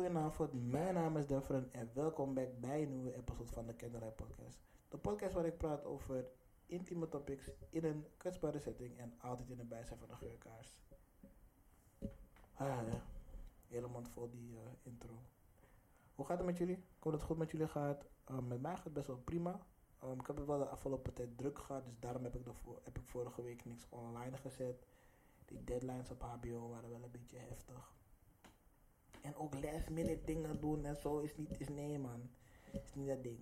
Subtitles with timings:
[0.00, 0.70] Goedenavond.
[0.70, 4.58] Mijn naam is Defren en welkom back bij een nieuwe episode van de Kinderrij Podcast.
[4.88, 6.24] De podcast waar ik praat over
[6.66, 10.78] intieme topics in een kwetsbare setting en altijd in de bijzijn van een geurkaars.
[12.54, 12.84] Ah ja,
[13.68, 15.22] helemaal vol die uh, intro.
[16.14, 16.76] Hoe gaat het met jullie?
[16.76, 18.04] Ik hoop dat het goed met jullie gaat.
[18.30, 19.60] Um, met mij gaat het best wel prima.
[20.04, 22.52] Um, ik heb het wel de afgelopen tijd druk gehad, dus daarom heb ik, de,
[22.82, 24.82] heb ik vorige week niks online gezet.
[25.44, 27.98] Die deadlines op HBO waren wel een beetje heftig.
[29.22, 32.30] En ook last minute dingen doen en zo is niet, is nee man.
[32.72, 33.38] Is niet dat ding.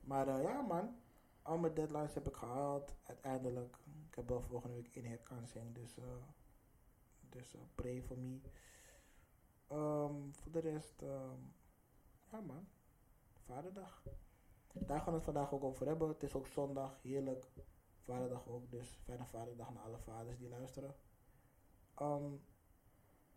[0.00, 0.96] Maar uh, ja man,
[1.42, 3.76] al mijn deadlines heb ik gehaald uiteindelijk.
[4.08, 6.04] Ik heb wel volgende week in herkansing, dus, uh,
[7.28, 8.38] dus uh, pray for me.
[9.72, 11.52] Um, voor de rest, um,
[12.30, 12.68] ja man,
[13.44, 14.02] vaderdag.
[14.72, 16.08] Daar gaan we het vandaag ook over hebben.
[16.08, 17.46] Het is ook zondag, heerlijk.
[18.00, 20.94] Vaderdag ook, dus fijne vaderdag naar alle vaders die luisteren.
[22.02, 22.40] Um,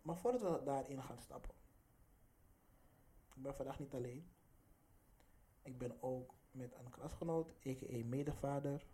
[0.02, 1.50] maar voordat we daarin gaan stappen.
[3.34, 4.30] Ik ben vandaag niet alleen.
[5.62, 8.04] Ik ben ook met een klasgenoot, a.k.a.
[8.04, 8.86] medevader.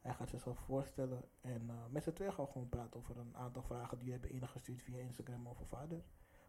[0.00, 1.22] Hij gaat zichzelf voorstellen.
[1.40, 4.12] En uh, met z'n twee gaan we gewoon praten over een aantal vragen die we
[4.12, 6.02] hebben ingestuurd via Instagram over vader.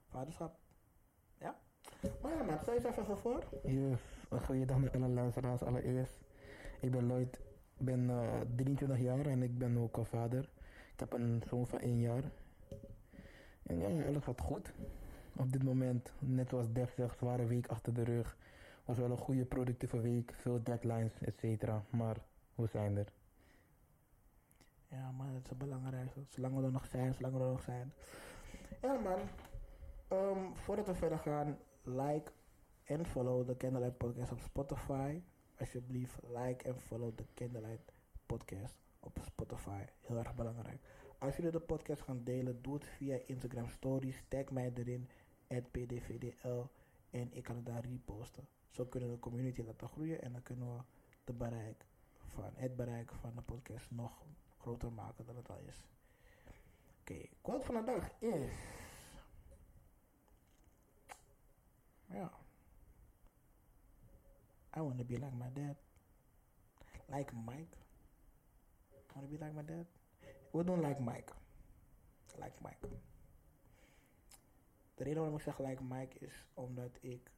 [0.08, 0.60] Vaderschap.
[1.38, 1.60] Ja?
[2.22, 3.44] Maar ja, man, stel je even voor.
[3.64, 6.20] Yes, een goede dag naar alle luisteraars allereerst.
[6.80, 7.36] Ik ben Lloyd,
[7.78, 10.50] ik ben uh, 23 jaar en ik ben ook een vader.
[10.94, 12.24] Ik heb een zoon van 1 jaar.
[13.80, 14.74] Ja, alles gaat goed.
[15.36, 18.38] Op dit moment, net zoals Def zegt, zware week achter de rug.
[18.86, 21.84] Was wel een goede productieve week, veel deadlines, et cetera.
[21.90, 22.18] Maar
[22.56, 23.08] we zijn er.
[24.88, 26.12] Ja man, dat is belangrijk.
[26.30, 27.94] Zolang we er nog zijn, zolang we er nog zijn.
[28.82, 29.20] Ja man,
[30.12, 32.32] um, voordat we verder gaan, like
[32.84, 35.22] en follow de Candlelight Podcast op Spotify.
[35.60, 37.92] Alsjeblieft, like en follow de Candlelight
[38.26, 39.84] Podcast op Spotify.
[40.02, 40.82] Heel erg belangrijk.
[41.22, 44.24] Als jullie de podcast gaan delen, doe het via Instagram Stories.
[44.28, 45.10] Tag mij erin,
[45.48, 46.64] pdvdl.
[47.10, 48.48] En ik kan het daar reposten.
[48.70, 50.84] Zo kunnen we de community laten groeien en dan kunnen we
[51.24, 51.86] de bereik
[52.28, 54.24] van, het bereik van de podcast nog
[54.58, 55.88] groter maken dan het al is.
[57.02, 58.54] Oké, okay, quote van de dag is.
[62.06, 62.32] Ja.
[64.78, 65.76] I want to be like my dad.
[67.06, 67.78] Like Mike.
[68.92, 70.01] I want to be like my dad.
[70.52, 71.34] We doen like Mike.
[72.36, 72.88] Like Mike.
[74.96, 77.32] De reden waarom ik zeg like Mike is omdat ik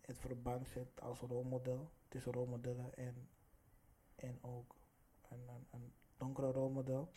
[0.00, 3.28] het verband zet als rolmodel tussen rolmodellen en,
[4.16, 4.74] en ook
[5.28, 7.08] een, een, donkere rolmodel.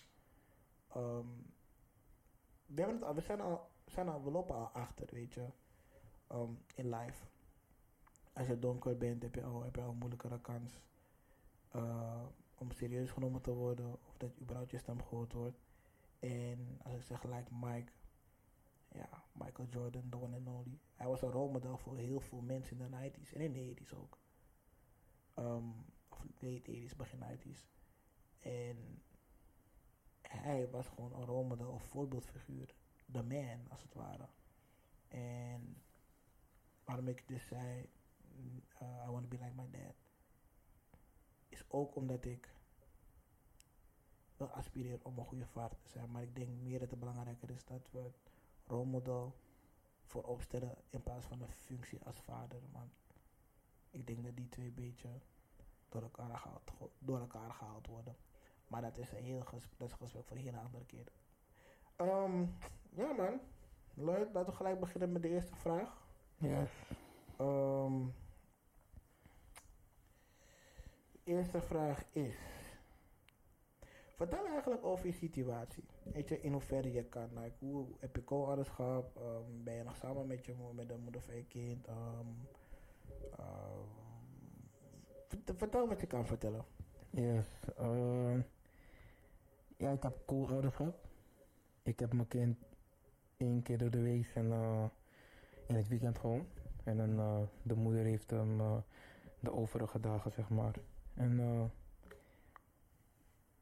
[0.96, 1.54] Um,
[2.66, 3.22] we, hebben het al, we,
[3.86, 5.48] zijn al, we lopen al achter, weet je,
[6.32, 7.26] um, in life.
[8.34, 10.82] Als je donker bent, heb je al, heb je al een moeilijkere kans.
[11.76, 12.26] Uh,
[12.60, 15.60] om serieus genomen te worden of dat überhaupt je stem gehoord wordt.
[16.20, 17.92] En als ik zeg like Mike,
[18.92, 20.80] ja, Michael Jordan, the one and only.
[20.96, 23.94] Hij was een rolmodel voor heel veel mensen in de 90s en in de 80s
[23.98, 24.18] ook.
[25.36, 27.68] Um, of late 80s, begin 90s.
[28.40, 29.02] En
[30.22, 32.76] hij was gewoon een rolmodel of voorbeeldfiguur.
[33.12, 34.28] The man, als het ware.
[35.08, 35.82] En
[36.84, 37.90] waarom ik dus zei,
[38.82, 40.09] uh, I want to be like my dad
[41.50, 42.54] is ook omdat ik
[44.38, 46.12] wil aspireren om een goede vader te zijn.
[46.12, 48.32] Maar ik denk meer dat het belangrijker is dat we het
[48.68, 49.36] rolmodel
[50.06, 52.60] voor opstellen in plaats van een functie als vader.
[52.72, 52.92] Want
[53.92, 55.10] ik denk dat die twee een beetje
[55.90, 58.16] door elkaar gehaald, door elkaar gehaald worden.
[58.68, 61.12] Maar dat is een heel gesprek, dat is een gesprek voor een hele andere keer.
[61.98, 62.58] Um,
[62.90, 63.40] ja man,
[63.94, 64.34] leuk.
[64.34, 66.08] Laten we gelijk beginnen met de eerste vraag.
[66.38, 66.68] Ja.
[67.40, 68.14] Um,
[71.30, 72.36] eerste vraag is.
[74.16, 75.84] Vertel eigenlijk over je situatie.
[76.04, 77.30] Weet je, in hoeverre je kan.
[77.60, 79.16] Hoe heb je co-ouderschap?
[79.18, 80.54] Um, ben je nog samen met, je,
[81.04, 81.88] moeder van je kind?
[81.88, 82.48] Um,
[83.40, 83.46] uh,
[85.58, 86.66] vertel wat je kan vertellen.
[87.10, 87.48] Yes.
[87.80, 88.40] Uh,
[89.78, 91.08] ja, ik heb co-ouderschap.
[91.84, 92.58] Ik heb mijn kind
[93.38, 94.84] één keer door de week en uh,
[95.68, 96.46] in het weekend gewoon.
[96.84, 98.84] En dan uh, de moeder heeft hem
[99.40, 100.76] de overige dagen, zeg maar.
[101.20, 101.64] En uh,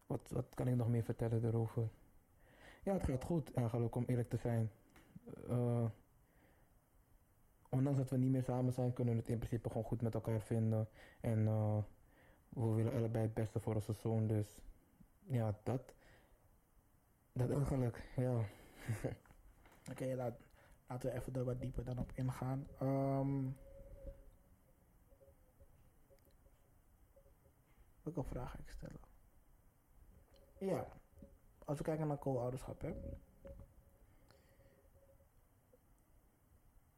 [0.05, 1.89] wat, wat kan ik nog meer vertellen erover?
[2.83, 4.71] Ja, het gaat goed eigenlijk, om eerlijk te zijn.
[5.49, 5.85] Uh,
[7.69, 10.13] ondanks dat we niet meer samen zijn, kunnen we het in principe gewoon goed met
[10.13, 10.87] elkaar vinden.
[11.21, 11.77] En uh,
[12.49, 14.61] we willen allebei het beste voor onze zoon, dus
[15.25, 15.93] ja, dat.
[17.33, 18.31] Dat eigenlijk, ja.
[19.91, 20.15] Oké, okay,
[20.87, 22.67] laten we even er wat dieper dan op ingaan.
[22.81, 23.55] Um,
[28.13, 28.99] Welke vraag ga ik stellen?
[30.57, 30.87] Ja,
[31.65, 32.81] als we kijken naar co-ouderschap,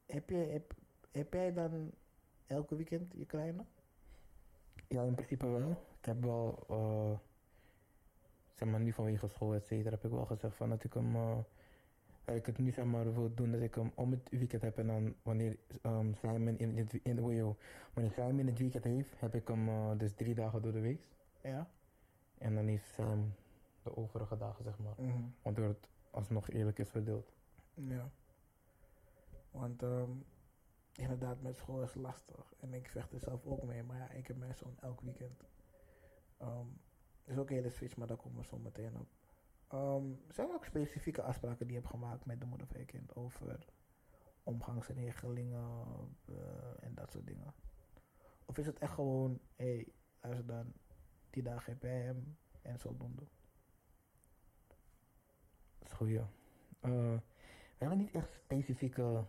[0.06, 0.74] heb, je, heb,
[1.10, 1.90] heb jij dan
[2.46, 3.64] elke weekend je kleine?
[4.88, 5.70] Ja, in principe wel.
[5.70, 7.18] Ik heb wel, eh,
[8.54, 11.16] zeg maar nu vanwege school, et cetera, heb ik wel gezegd van dat ik hem,
[11.16, 11.38] eh,
[12.24, 14.86] ik het nu zeg maar wil doen, dat ik hem om het weekend heb en
[14.86, 17.56] dan wanneer um, Simon in het, in, in, in,
[17.94, 20.80] wanneer Simon in het weekend heeft, heb ik hem uh, dus drie dagen door de
[20.80, 21.06] week.
[21.42, 21.70] Ja.
[22.38, 23.34] En dan heeft Sam
[23.82, 24.94] de overige dagen, zeg maar.
[24.96, 25.22] Mhm.
[25.42, 27.32] Waardoor het alsnog eerlijk is verdeeld.
[27.74, 28.10] Ja.
[29.50, 30.10] Want ehm,
[30.94, 32.52] inderdaad, met school is lastig.
[32.60, 33.82] En ik vecht er zelf ook mee.
[33.82, 35.42] Maar ja, ik heb mijn zoon elk weekend.
[36.36, 36.66] Ehm
[37.30, 39.08] is ook een hele switch, maar daar komen we zo meteen op.
[39.70, 42.86] Ehm, zijn er ook specifieke afspraken die je hebt gemaakt met de moeder van je
[42.86, 43.66] kind over
[44.42, 45.86] omgangsregelingen
[46.24, 47.54] eh, en dat soort dingen?
[48.44, 49.88] Of is het echt gewoon, hé, hey,
[50.20, 50.72] luister dan,
[51.30, 53.22] die dagen heb jij hem en zodoende?
[55.78, 56.28] Dat is goed, ja.
[56.80, 59.24] Eh, we hebben niet echt specifieke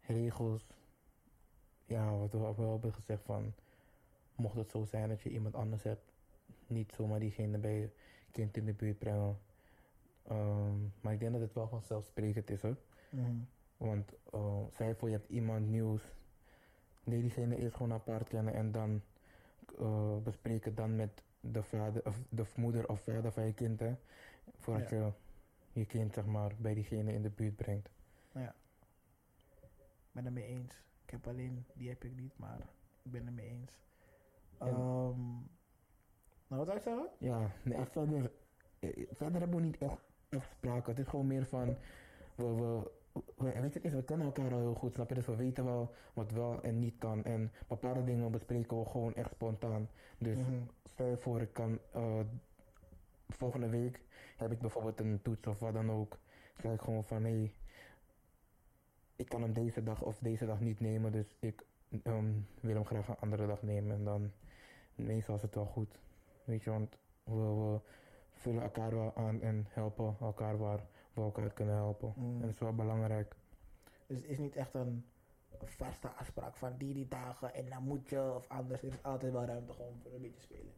[0.00, 0.66] regels.
[1.86, 3.54] Ja, wat we wel hebben gezegd van,
[4.34, 6.12] mocht het zo zijn dat je iemand anders hebt,
[6.66, 7.92] niet zomaar diegene bij
[8.34, 9.38] kind in de buurt brengen.
[10.26, 12.76] Ehm, maar ik denk dat het wel vanzelfsprekend is hoor.
[13.10, 13.32] Mhm.
[13.76, 16.02] Want uh, stel voor je hebt iemand nieuws,
[17.04, 19.02] leer diegene eerst gewoon apart kennen en dan
[19.80, 23.80] uh, bespreek het dan met de vader of de moeder of vader van je kind
[23.80, 23.94] hè,
[24.58, 24.96] voordat Ja.
[24.96, 25.12] je
[25.80, 27.88] je kind zeg maar bij diegene in de buurt brengt.
[28.32, 28.54] Ja.
[29.60, 30.74] Ik ben het mee eens.
[31.04, 32.58] Ik heb alleen, die heb ik niet, maar
[33.02, 33.72] ik ben het mee eens.
[34.58, 35.48] En-
[36.46, 37.08] Nou, wat zou je zeggen?
[37.18, 38.30] Ja, nee, echt verder,
[38.78, 39.98] eh, verder hebben we niet echt
[40.30, 40.90] afspraken.
[40.90, 41.76] Het is gewoon meer van,
[42.34, 42.90] we, we,
[43.36, 45.14] we, weet je, we kennen elkaar al heel goed, snap je?
[45.14, 47.24] Dus we weten wel wat wel en niet kan.
[47.24, 49.88] En bepaalde dingen bespreken we gewoon echt spontaan.
[50.18, 50.38] Dus
[50.84, 52.20] stel je voor, ik kan eh,
[53.28, 54.00] volgende week
[54.36, 56.18] heb ik bijvoorbeeld een toets of wat dan ook.
[56.62, 57.52] Zeg ik gewoon van, hé,
[59.16, 61.64] ik kan hem deze dag of deze dag niet nemen, dus ik
[62.02, 63.96] ehm, wil hem graag een andere dag nemen.
[63.96, 64.32] En dan,
[64.94, 65.98] meestal is het wel goed.
[66.44, 67.80] Weet je, want we, we
[68.32, 72.12] vullen elkaar wel aan en helpen elkaar waar we elkaar kunnen helpen.
[72.16, 72.34] Mm.
[72.34, 73.36] En dat is wel belangrijk.
[74.06, 75.04] Dus het is niet echt een
[75.64, 78.82] vaste afspraak van die die dagen en dan moet je of anders.
[78.82, 80.72] Er is altijd wel ruimte gewoon voor een beetje spelen.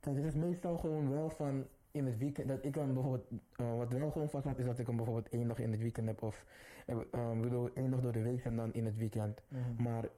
[0.00, 3.26] Kijk, het is meestal gewoon wel van in het weekend, dat ik hem bijvoorbeeld,
[3.56, 6.06] eh, wat wel gewoon vast is dat ik hem bijvoorbeeld één dag in het weekend
[6.06, 6.44] heb of,
[6.86, 9.42] eh, bedoel, één dag door de week en dan in het weekend.
[9.76, 10.08] Maar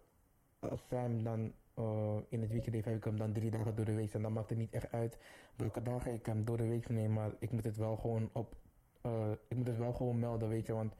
[0.59, 3.95] als Sam dan eh, in het weekend heb ik hem dan drie dagen door de
[3.95, 5.19] week en dan maakt het niet echt uit
[5.57, 8.55] welke dagen ik hem door de week neem, maar ik moet het wel gewoon op,
[9.01, 10.95] eh, ik moet het wel gewoon melden, weet je, want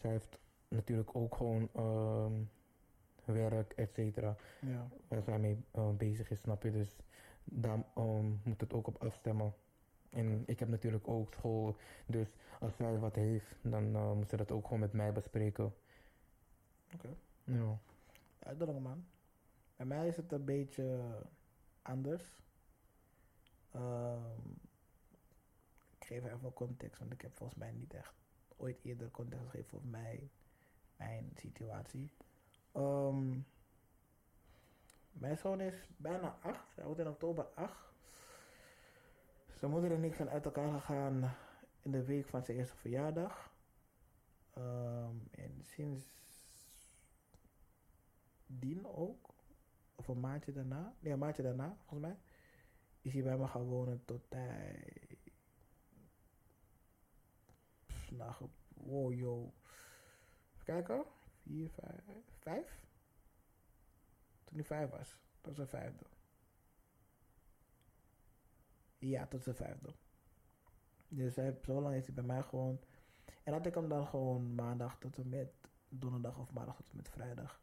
[0.00, 0.38] zij heeft
[0.68, 2.32] natuurlijk ook gewoon ehm,
[3.24, 4.88] werk, et cetera Ja.
[5.08, 6.70] waar zij mee eh, bezig is, snap je?
[6.70, 6.96] Dus
[7.44, 9.54] daar ehm, moet het ook op afstemmen.
[10.10, 11.76] En ik heb natuurlijk ook school,
[12.06, 12.28] dus
[12.60, 15.74] als zij wat heeft, dan moet ze dat ook gewoon met mij bespreken.
[16.94, 17.08] Oké.
[17.44, 17.78] Ja.
[18.38, 19.04] Uitdaging man.
[19.80, 21.00] Bij mij is het een beetje
[21.82, 22.42] anders.
[23.70, 24.50] Ehm,
[25.98, 28.14] ik geef even context, want ik heb volgens mij niet echt
[28.56, 30.30] ooit eerder context gegeven over mij,
[30.96, 32.10] mijn situatie.
[32.72, 33.38] Ehm,
[35.12, 37.92] mijn zoon is bijna acht, hij wordt in oktober acht.
[39.54, 41.34] Zijn moeder en ik zijn uit elkaar gegaan
[41.82, 43.52] in de week van zijn eerste verjaardag.
[44.52, 46.04] Ehm, en sinds
[48.46, 49.29] dien ook,
[50.00, 52.16] of een maandje daarna, nee, een maandje daarna, volgens mij,
[53.00, 54.92] is hij bij me gaan wonen tot hij,
[58.10, 58.34] nou,
[58.68, 59.52] wow, yo,
[60.52, 61.04] even kijken,
[61.42, 62.04] vier, vijf,
[62.38, 62.80] vijf?
[64.44, 66.04] Toen hij vijf was, tot zijn vijfde.
[68.98, 69.94] Ja, tot zijn vijfde.
[71.08, 72.86] Dus hij, zo lang heeft hij bij mij gewoond.
[73.42, 75.52] En had ik hem dan gewoon maandag tot en met
[75.88, 77.60] donderdag of maandag tot en met vrijdag.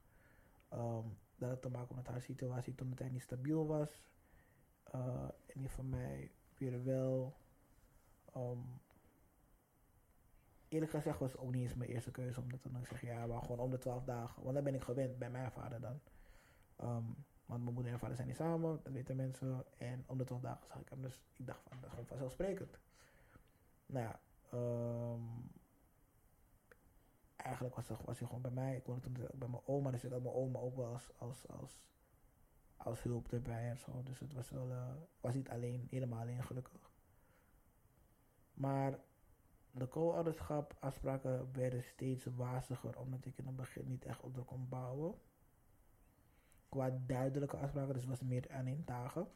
[0.69, 4.01] Ehm, dat had te maken met haar situatie toen het niet stabiel was.
[4.83, 7.37] Eh, en die van mij weer wel.
[8.33, 8.59] Ehm,
[10.67, 12.41] eerlijk gezegd was het ook niet eens mijn eerste keuze.
[12.41, 14.43] Omdat dan zeg je ja, maar gewoon om de twaalf dagen.
[14.43, 15.99] Want dan ben ik gewend bij mijn vader dan.
[16.75, 17.05] Ehm,
[17.45, 19.65] want mijn moeder en vader zijn niet samen, dat weten mensen.
[19.77, 21.01] En om de twaalf dagen zag ik hem.
[21.01, 22.79] Dus ik dacht van, dat is gewoon vanzelfsprekend.
[23.85, 24.19] Nou ja,
[24.51, 25.21] ehm,
[27.47, 28.75] eigenlijk was, het- was hij gewoon bij mij.
[28.75, 31.47] Ik woonde toen bij mijn oma, dus ik had mijn oma ook wel als, als,
[32.77, 34.03] als, hulp erbij en zo.
[34.03, 36.91] Dus het was wel, eh, was niet alleen, helemaal alleen gelukkig.
[38.53, 38.99] Maar
[39.71, 44.41] de co-ouderschap afspraken werden steeds waziger, omdat ik in het begin niet echt op de
[44.43, 45.15] kon bouwen.
[46.69, 49.27] Qua duidelijke afspraken, dus was meer aan één dagen.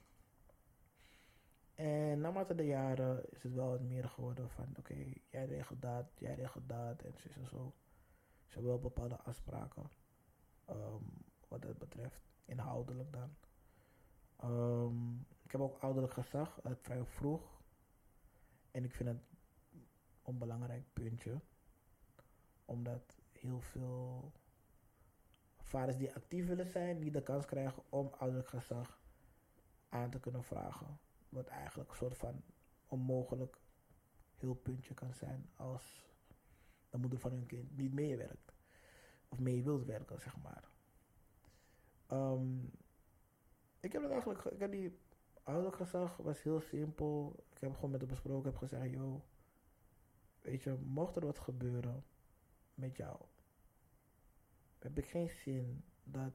[1.76, 6.06] En naarmate de jaren is het wel wat meer geworden van, oké, jij regelt dat,
[6.18, 7.74] jij regelt dat en zo en zo.
[8.52, 9.90] Ze hebben wel bepaalde afspraken.
[10.66, 11.04] ehm,
[11.48, 12.22] wat dat betreft.
[12.46, 13.36] Inhoudelijk dan.
[14.36, 17.62] Ehm, ik heb ook ouderlijk gezag uit vrij vroeg.
[18.72, 19.88] En ik vind het een
[20.22, 21.40] onbelangrijk puntje.
[22.66, 24.32] Omdat heel veel
[25.58, 29.00] vaders die actief willen zijn, niet de kans krijgen om ouderlijk gezag
[29.90, 31.00] aan te kunnen vragen.
[31.30, 32.44] Wat eigenlijk een soort van
[32.88, 33.58] onmogelijk
[34.38, 36.11] hulppuntje kan zijn als
[36.92, 38.54] de moeder van hun kind niet meewerkt.
[39.30, 40.70] Of mee wilt werken, zeg maar.
[42.08, 42.58] Ehm,
[43.80, 44.98] ik heb het eigenlijk, ik heb die
[45.44, 47.44] ouderlijk gezag, was heel simpel.
[47.50, 49.22] Ik heb gewoon met hem besproken, heb gezegd, joh,
[50.42, 52.04] weet je, mocht er wat gebeuren
[52.74, 53.18] met jou,
[54.80, 56.34] heb ik geen zin dat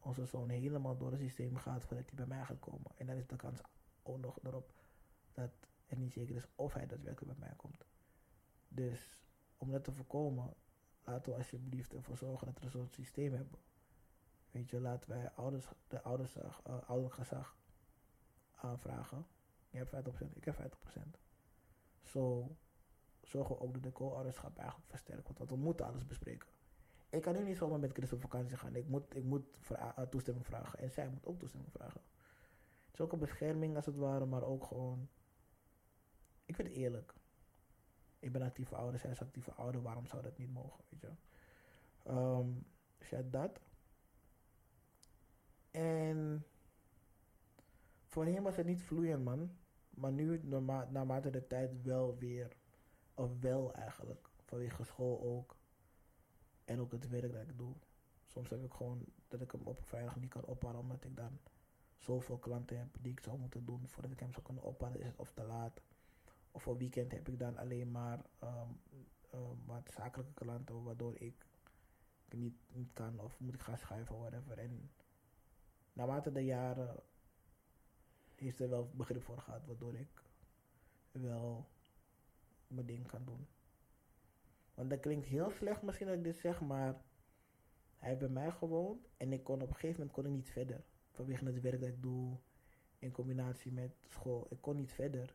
[0.00, 2.90] onze zoon helemaal door het systeem gaat voordat hij bij mij gaat komen.
[2.96, 3.60] En dan is de kans
[4.02, 4.72] ook nog erop
[5.32, 5.50] dat
[5.86, 7.84] het niet zeker is of hij daadwerkelijk bij mij komt.
[8.68, 9.19] Dus
[9.60, 10.54] om dat te voorkomen,
[11.04, 13.58] laten we alsjeblieft ervoor zorgen dat we soort systeem hebben.
[14.50, 17.56] Weet je, laten wij ouders, de ouders, uh, ouderlijk gezag
[18.54, 19.26] aanvragen.
[19.70, 21.18] Je hebt 50%, ik heb 50%.
[22.02, 22.56] Zo
[23.22, 26.48] zorgen we ook dat de co-ouderschap eigenlijk versterkt Want we moeten alles bespreken.
[27.10, 28.74] Ik kan nu niet zomaar met Chris op vakantie gaan.
[28.74, 30.78] Ik moet, ik moet uh, toestemming vragen.
[30.78, 32.00] En zij moet ook toestemming vragen.
[32.84, 35.08] Het is ook een bescherming als het ware, maar ook gewoon...
[36.44, 37.14] Ik vind het eerlijk.
[38.20, 39.82] Ik ben actieve ouder, zij is actieve ouder.
[39.82, 41.10] Waarom zou dat niet mogen, weet je?
[42.10, 42.66] Um,
[42.98, 43.60] dus ja, dat.
[45.70, 46.44] En...
[48.04, 49.50] Voorheen was het niet vloeiend, man.
[49.90, 52.56] Maar nu, naarma naarmate de tijd wel weer...
[53.14, 54.28] Of wel eigenlijk.
[54.44, 55.56] Vanwege school ook.
[56.64, 57.74] En ook het werk dat ik doe.
[58.26, 61.38] Soms heb ik gewoon dat ik hem op vrijdag niet kan ophalen omdat ik dan
[61.96, 65.00] zoveel klanten heb die ik zou moeten doen voordat ik hem zou kunnen ophalen.
[65.00, 65.80] Is of te laat.
[66.50, 68.80] Of voor weekend heb ik dan alleen maar um,
[69.34, 71.46] um, wat zakelijke klanten waardoor ik
[72.30, 74.58] niet, niet kan of moet ik gaan schuiven of whatever.
[74.58, 74.90] En
[75.92, 77.02] naarmate de jaren
[78.34, 80.22] heeft er wel begrip voor gehad waardoor ik
[81.12, 81.68] wel
[82.66, 83.46] mijn ding kan doen.
[84.74, 87.02] Want dat klinkt heel slecht misschien dat ik dit zeg, maar
[87.96, 90.50] hij heeft bij mij gewoond en ik kon op een gegeven moment kon ik niet
[90.50, 90.84] verder.
[91.10, 92.36] Vanwege het werk dat ik doe
[92.98, 94.46] in combinatie met school.
[94.50, 95.34] Ik kon niet verder.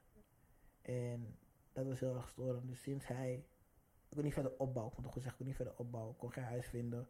[0.86, 1.38] En
[1.74, 2.68] dat was heel erg storend.
[2.68, 3.34] Dus sinds hij,
[4.10, 6.14] ik kon niet verder opbouwen, ik moet goed zeggen, ik kon niet verder opbouwen.
[6.14, 7.08] Ik kon geen huis vinden.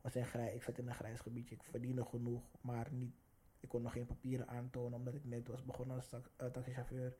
[0.00, 3.14] Was een grij, ik zat in een grijs gebiedje, ik verdiende genoeg, maar niet,
[3.60, 7.16] ik kon nog geen papieren aantonen omdat ik net was begonnen als uh, taxichauffeur.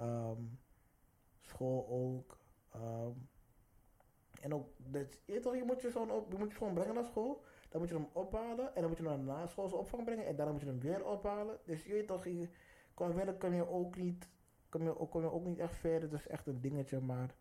[0.00, 0.58] Um,
[1.40, 2.38] school ook.
[2.76, 3.28] Um,
[4.40, 6.94] en ook, dat, je, toch, je moet je zoon op, je moet je gewoon brengen
[6.94, 7.44] naar school.
[7.68, 8.74] Dan moet je hem ophalen.
[8.74, 10.26] En dan moet je hem naar naschoolse opvang brengen.
[10.26, 11.58] En daarna moet je hem weer ophalen.
[11.64, 12.48] Dus je weet toch, je,
[12.94, 14.28] qua werk kan je ook niet,
[14.76, 16.10] kom je, kom ook niet echt verder.
[16.10, 17.34] Het is echt een dingetje, maar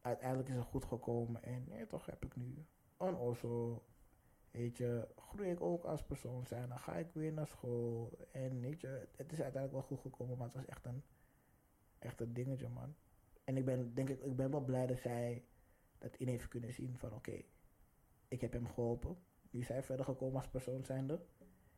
[0.00, 1.42] uiteindelijk is het goed gekomen.
[1.42, 2.66] En toch heb ik nu.
[2.96, 3.82] En also,
[4.50, 6.68] weet je, groei ik ook als persoon zijn.
[6.68, 8.18] Dan ga ik weer naar school.
[8.32, 11.02] En weet je, het is uiteindelijk wel goed gekomen, maar het was echt een,
[11.98, 12.94] echt een dingetje, man.
[13.44, 15.44] En ik ben, denk ik, ik ben wel blij dat zij
[15.98, 17.42] dat in heeft kunnen zien van oké,
[18.28, 19.16] ik heb hem geholpen.
[19.50, 21.24] Nu is hij verder gekomen als persoon zijnde.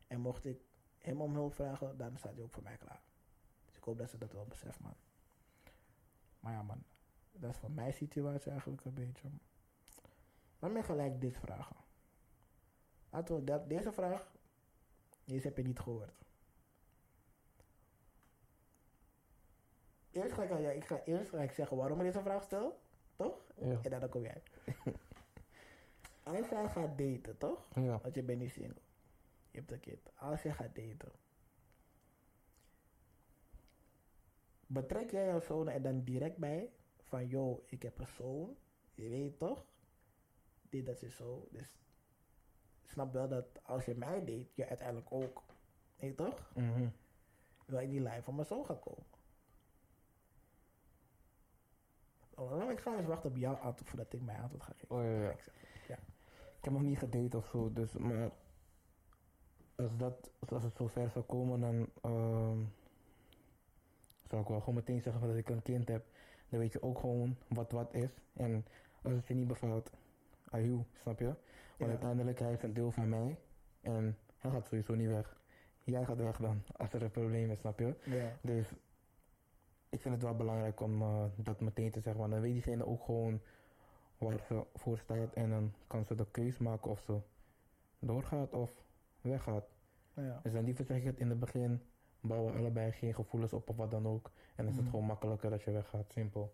[0.07, 0.61] En mocht ik
[0.97, 3.01] hem om hulp vragen, dan staat hij ook voor mij klaar.
[3.83, 4.95] Ik hoop dat ze dat wel beseft, man.
[6.39, 6.83] Maar ja, man.
[7.31, 9.29] Dat is van mijn situatie eigenlijk een beetje.
[10.59, 11.75] Laat me gelijk dit vragen.
[13.09, 14.31] Laten we dat, deze vraag,
[15.25, 16.11] deze heb je niet gehoord.
[20.11, 22.79] Eerst ga ik, ja, ik ga eerst ga ik zeggen waarom ik deze vraag stel,
[23.15, 23.41] toch?
[23.55, 23.79] Ja.
[23.81, 24.43] En dan kom jij.
[26.23, 27.67] Als jij gaat daten, toch?
[27.75, 27.99] Ja.
[28.01, 28.81] Want je bent niet single.
[29.51, 30.09] Je hebt een kind.
[30.15, 31.11] Als je gaat daten.
[34.73, 36.69] Betrek jij jouw zoon er dan direct bij?
[37.01, 38.55] Van, yo, ik heb een zoon.
[38.93, 39.65] Je weet toch?
[40.69, 41.47] Dit, dat is zo.
[41.51, 41.77] Dus
[42.83, 45.43] snap wel dat als je mij date, je uiteindelijk ook,
[45.95, 46.51] weet toch?
[46.55, 46.91] Mm -hmm.
[47.65, 49.05] Wil ik die lijn van mijn zoon gaan komen.
[52.35, 54.95] Oh, ik ga eens wachten op jouw antwoord voordat ik mijn antwoord ga geven.
[54.95, 55.29] Oh, ja, ja.
[55.29, 55.51] Ik,
[55.87, 55.97] ja.
[56.57, 58.31] ik heb nog niet gedate of zo, dus maar
[59.75, 62.67] als, dat, als het zo ver zou komen, dan uh,
[64.33, 66.05] zou ik wel gewoon meteen zeggen dat ik een kind heb.
[66.49, 68.09] Dan weet je ook gewoon wat wat is.
[68.33, 68.65] En
[69.01, 69.91] als het je niet bevalt,
[70.49, 71.25] ajoe, snap je?
[71.25, 71.37] Want
[71.77, 71.87] Ja.
[71.87, 73.37] uiteindelijk hij is een deel van mij
[73.81, 75.37] en hij gaat sowieso niet weg.
[75.83, 77.95] Jij gaat weg dan, als er een probleem is, snap je?
[78.03, 78.31] Ja.
[78.41, 78.71] Dus
[79.89, 82.21] ik vind het wel belangrijk om uh, dat meteen te zeggen.
[82.21, 83.41] Want dan weet diegene ook gewoon
[84.17, 85.33] waar ze voor staat.
[85.33, 87.17] En dan kan ze de keus maken of ze
[87.99, 88.71] doorgaat of
[89.21, 89.65] weggaat.
[90.13, 90.39] ja.
[90.43, 91.81] Dus dan liever zeg ik het in het begin.
[92.23, 94.25] Bouwen allebei geen gevoelens op of wat dan ook.
[94.55, 94.89] En dan is het Mhm.
[94.89, 96.11] gewoon makkelijker dat je weggaat.
[96.11, 96.53] Simpel.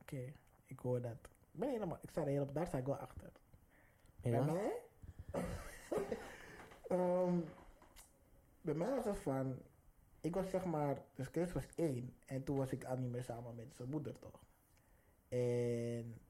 [0.00, 0.32] Oké,
[0.66, 1.16] ik hoor dat.
[1.52, 3.30] Ik ben helemaal, ik sta er helemaal, daar sta ik wel achter.
[4.20, 4.44] Bij Ja?
[4.44, 4.72] mij?
[6.88, 7.38] Ehm,
[8.60, 9.58] bij mij was het van,
[10.20, 13.22] ik was zeg maar, dus Chris was één en toen was ik al niet meer
[13.24, 14.40] samen met zijn moeder toch.
[15.28, 16.20] En,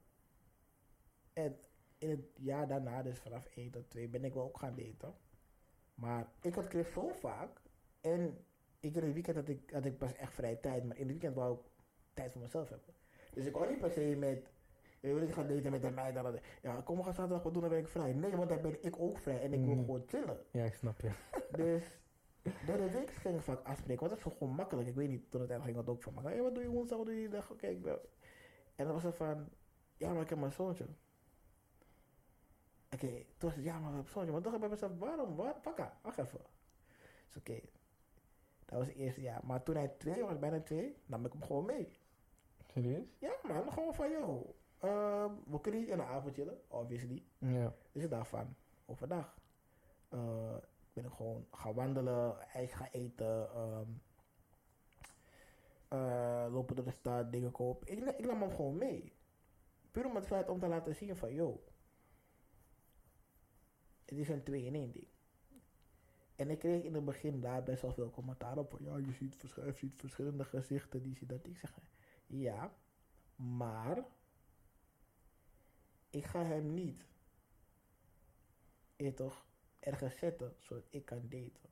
[1.33, 1.59] en
[1.97, 5.13] in het jaar daarna, dus vanaf 1 tot 2, ben ik wel ook gaan daten.
[5.95, 7.58] Maar ik had Chris zo vaak
[8.01, 8.45] en
[8.79, 11.11] ik in het weekend had ik, had ik pas echt vrije tijd, maar in het
[11.11, 11.59] weekend wou ik
[12.13, 12.93] tijd voor mezelf hebben.
[13.33, 14.47] Dus ik wou niet per se met,
[14.99, 17.53] je wil ik gaan daten met een meid, dan, ja kom we gaan zaterdag wat
[17.53, 18.13] doen, dan ben ik vrij.
[18.13, 19.85] Nee, want dan ben ik ook vrij en ik wil Mm.
[19.85, 20.45] gewoon chillen.
[20.51, 21.11] Ja, ik snap je.
[21.57, 21.83] Dus
[22.65, 24.87] derde week ging ik vaak afspreken, want dat is gewoon makkelijk.
[24.87, 26.41] Ik weet niet, toen het eigenlijk ging dat ook van makkelijk.
[26.41, 27.51] Hey, wat doe je woensdag, wat doe je die dag?
[27.51, 27.99] Oké, ik ben...
[28.75, 29.49] En dan was het van,
[29.97, 30.85] ja, maar ik heb mijn zoontje.
[32.93, 34.31] Oké, toen was het, ja, maar ik heb zoontje.
[34.31, 35.35] Maar toch heb ik mezelf, waarom?
[35.35, 35.61] Wat?
[35.61, 36.39] Pakka, wacht even.
[37.25, 37.59] Dus oké,
[38.69, 39.41] dat was het eerste jaar.
[39.43, 41.97] Maar toen hij twee was, bijna twee, nam ik hem gewoon mee.
[42.73, 43.07] Serieus?
[43.19, 44.49] Ja, man, gewoon van, joh,
[44.79, 47.23] ehm, we kunnen niet in de avond chillen, obviously.
[47.37, 47.73] Ja.
[47.91, 49.37] Dus ik dacht van, overdag.
[50.09, 50.55] eh
[50.93, 53.87] ben ik gewoon gaan wandelen, ijs gaan eten, ehm,
[55.87, 57.87] eh, lopen door de stad, dingen kopen.
[57.87, 59.13] Ik, ik nam hem gewoon mee.
[59.91, 61.63] Puur om het feit om te laten zien van, yo,
[64.05, 65.07] het is een twee in één ding.
[66.39, 68.69] En ik kreeg in het begin daar best wel veel commentaar op.
[68.69, 69.35] Van, ja, je ziet,
[69.75, 71.47] ziet verschillende gezichten, die ziet dat.
[71.47, 71.77] Ik zeg,
[72.27, 72.73] ja,
[73.35, 74.05] maar
[76.09, 77.05] ik ga hem niet
[78.95, 79.45] je toch
[79.79, 81.69] ergens zetten zodat ik kan daten.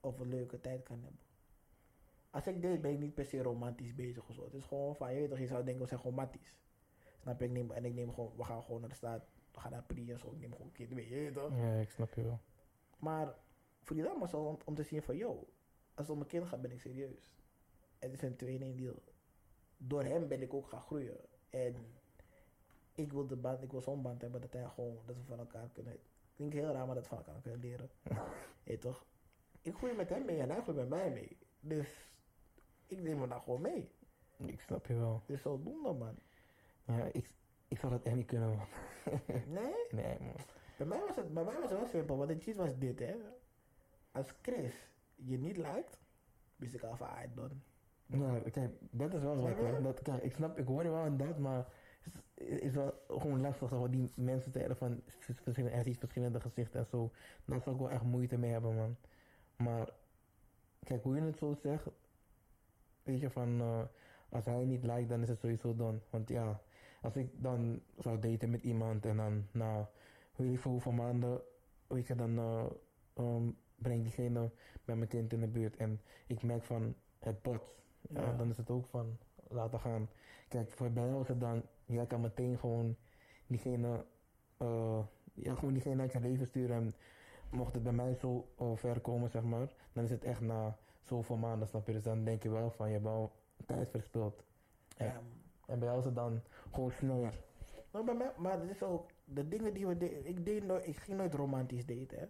[0.00, 1.20] Of een leuke tijd kan hebben.
[2.30, 4.44] Als ik date ben ik niet per se romantisch bezig of zo.
[4.44, 6.54] Het is gewoon van, je weet toch, je zou denken we zijn matties.
[7.18, 7.42] Snap?
[7.42, 9.82] Ik neem, en ik neem gewoon, we gaan gewoon naar de stad, we gaan naar
[9.82, 10.32] Pri en zo.
[10.32, 11.56] Ik neem gewoon een mee, je weet toch?
[11.56, 12.40] Ja, ik snap je wel.
[12.98, 13.34] Maar
[13.82, 15.48] voor die dames al om, om te zien van, yo,
[15.94, 17.36] als het om mijn kind gaat ben ik serieus.
[17.98, 19.02] Het is een twee in één deal.
[19.76, 21.16] Door hem ben ik ook gaan groeien.
[21.50, 21.74] En
[22.94, 25.38] ik wil de band, ik wil zo'n band hebben dat hij gewoon, dat we van
[25.38, 25.98] elkaar kunnen,
[26.34, 27.90] klinkt heel raar, maar dat we van elkaar kunnen leren.
[28.80, 29.06] Toch?
[29.62, 31.38] Ik groei met hem mee en hij groeit met mij mee.
[31.60, 32.10] Dus
[32.86, 33.90] ik neem hem dan gewoon mee.
[34.36, 35.22] Ik snap je wel.
[35.26, 36.18] Dus zodoende man.
[36.84, 37.30] Ja, ik,
[37.68, 38.66] ik zou dat echt niet kunnen, man.
[39.46, 39.74] Nee?
[40.02, 40.36] Nee, man.
[40.78, 42.98] Bij mij was het, bij mij was het wel simpel, want het cheat was dit
[42.98, 43.14] hè.
[44.12, 44.74] Als Chris
[45.14, 45.98] je niet lijkt,
[46.56, 47.50] wist ik al van, ah.
[48.06, 49.82] Ja, kijk, dat is wel wat, hè.
[49.82, 51.66] Dat, kijk, ik snap, ik hoor je wel in dat, maar
[52.34, 56.40] het is, wel gewoon lastig om die mensen te hebben van vers- verschillende, iets verschillende
[56.40, 57.10] gezichten en zo.
[57.44, 58.96] Daar zou ik wel echt moeite mee hebben, man.
[59.56, 59.88] Maar,
[60.82, 61.86] kijk, hoe je het zo zegt,
[63.02, 63.82] weet je, van, eh,
[64.28, 66.00] als hij niet lijkt, dan is het sowieso dan.
[66.10, 66.60] Want ja,
[67.00, 69.90] als ik dan zou daten met iemand en dan na,
[70.38, 71.40] weet ik veel hoeveel maanden,
[71.86, 72.64] weet je, dan eh,
[73.14, 74.50] ehm, breng ik diegene
[74.84, 77.36] bij mijn kind in de buurt en ik merk van, het.
[77.42, 78.36] Ja, Ja.
[78.36, 80.08] dan is het ook van laten gaan.
[80.48, 82.96] Kijk, voor bij het dan, jij kan meteen gewoon
[83.46, 84.04] diegene,
[84.56, 84.98] eh,
[85.34, 86.76] ja, gewoon diegene uit je leven sturen.
[86.76, 86.92] En
[87.50, 90.76] mocht het bij mij zo eh, ver komen, zeg maar, dan is het echt na
[91.02, 91.92] zoveel maanden, snap je?
[91.92, 93.32] Dus dan denk je wel van, je hebt wel
[93.66, 94.42] tijd verspild.
[94.96, 95.20] Ja.
[95.66, 96.40] En bij jou is het dan
[96.72, 97.44] gewoon sneller.
[97.90, 100.86] Maar, bij mij, maar het is ook, de dingen die we deden, ik, deed nooit,
[100.86, 102.24] ik ging nooit romantisch daten, hè.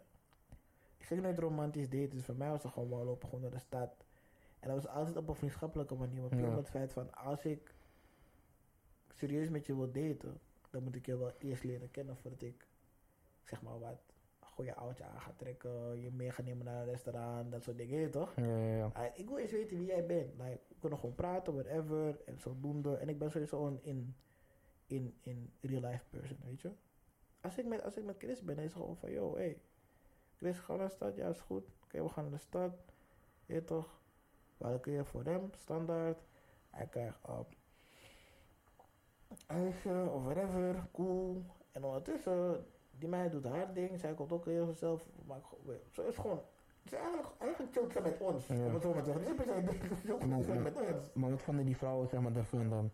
[0.97, 3.51] Ik ging nooit romantisch daten, dus voor mij was het gewoon wel lopen, gewoon naar
[3.51, 4.05] de stad.
[4.61, 6.57] En dat was altijd op een vriendschappelijke manier, maar puur Ja.
[6.57, 7.75] het feit van, als ik
[9.09, 12.67] serieus met je wil daten, dan moet ik je wel eerst leren kennen voordat ik,
[13.45, 13.99] zeg maar wat,
[14.41, 17.77] een goede oudje aan ga trekken, je mee ga nemen naar een restaurant, dat soort
[17.77, 18.35] dingen, toch?
[18.37, 18.91] Ja, ja, ja.
[18.93, 20.33] Ah, ik wil eens weten wie jij bent.
[20.33, 22.21] Like, we kunnen gewoon praten, whatever.
[22.25, 22.97] En zodoende.
[22.97, 24.15] En ik ben sowieso een in,
[24.87, 26.71] in, in real life person, weet je.
[27.49, 29.61] Als ik met, als ik met Chris ben, is het gewoon van, yo, hey.
[30.37, 31.17] Chris, ga naar de stad.
[31.17, 31.65] Ja, is goed.
[31.85, 32.73] Oké, we gaan naar de stad.
[33.47, 34.01] Je toch.
[34.57, 35.51] Wat kun je voor hem?
[35.57, 36.19] Standaard.
[36.71, 37.39] Hij krijgt uh,
[39.47, 40.87] ijsje of whatever.
[40.93, 41.45] Cool.
[41.73, 44.01] En ondertussen, die meid doet haar ding.
[44.01, 45.09] Zij komt ook heel zichzelf.
[45.27, 45.41] Maar
[45.91, 46.43] zo is het gewoon...
[46.83, 48.47] Het is eigenlijk, eigenlijk chillt ze met ons.
[48.47, 48.55] Ja.
[48.65, 49.25] Om het zo maar te zeggen.
[49.25, 51.13] Het is met ons.
[51.13, 52.91] maar wat vonden die vrouwen, zeg maar, daarvan dan?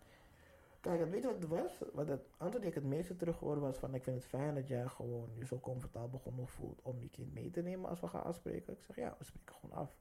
[0.85, 1.81] Kijk, weet je wat het was?
[1.93, 3.93] Wat het antwoord die ik het meeste terughoorde was van...
[3.93, 7.33] Ik vind het fijn dat jij gewoon je zo comfortabel genoeg voelt om je kind
[7.33, 8.73] mee te nemen als we gaan afspreken.
[8.73, 9.95] Ik zeg, ja, we spreken gewoon af.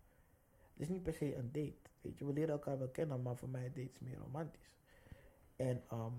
[0.73, 2.27] Het is niet per se een date, weet je.
[2.27, 4.77] We leren elkaar wel kennen, maar voor mij date is meer romantisch.
[5.57, 6.13] En ehm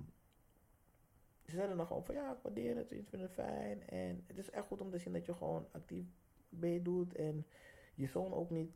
[1.45, 3.87] ze zeiden dan gewoon van, ja, ik waardeer het, ik vind het fijn.
[3.87, 6.05] En het is echt goed om te zien dat je gewoon actief
[6.49, 7.45] meedoet en
[7.95, 8.71] je zoon ook niet,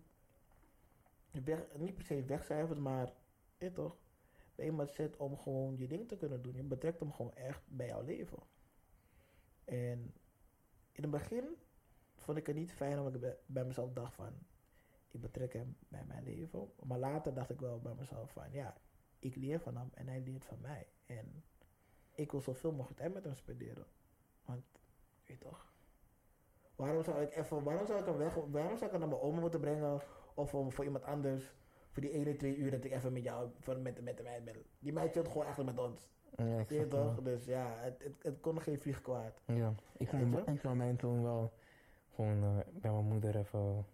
[1.78, 3.14] niet per se wegcijfert, maar,
[3.58, 3.98] je toch,
[4.66, 6.56] iemand zet om gewoon je ding te kunnen doen.
[6.56, 8.38] Je betrekt hem gewoon echt bij jouw leven.
[9.66, 10.14] En
[10.92, 11.56] in het begin
[12.16, 14.34] vond ik het niet fijn omdat ik bij, bij mezelf dacht van,
[15.08, 16.72] ik betrek hem bij mijn leven.
[16.84, 18.78] Maar later dacht ik wel bij mezelf van, ja,
[19.20, 20.88] ik leer van hem en hij leert van mij.
[21.06, 21.44] En
[22.16, 23.86] ik wil zoveel mogelijk tijd met hem spenderen.
[24.46, 24.64] Want,
[25.26, 25.74] weet je toch?
[26.76, 29.22] Waarom zou ik even, waarom zou ik hem weg, waarom zou ik hem naar mijn
[29.22, 30.02] oma moeten brengen?
[30.34, 31.54] Of om, voor iemand anders,
[32.00, 34.46] voor die ene, twee uur dat ik even met jou, voor, met, met de meid
[34.46, 34.56] ben.
[34.80, 36.10] Die meid chillt gewoon eigenlijk met ons.
[36.38, 37.06] Ja, je wel.
[37.06, 37.24] toch?
[37.24, 39.42] Dus ja, het, het, het kon geen vlieg kwaad.
[39.46, 40.42] Ja, ik je?
[40.46, 41.52] ik zou mijn toen wel
[42.16, 43.86] gewoon eh, bij mijn moeder even...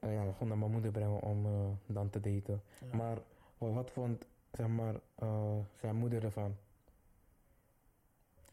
[0.00, 2.62] eh, ja, gewoon naar mijn moeder brengen om eh, dan te daten.
[2.90, 2.96] Ja.
[2.96, 3.18] Maar
[3.58, 4.94] wat, vond, zeg maar,
[5.74, 6.56] zijn moeder ervan?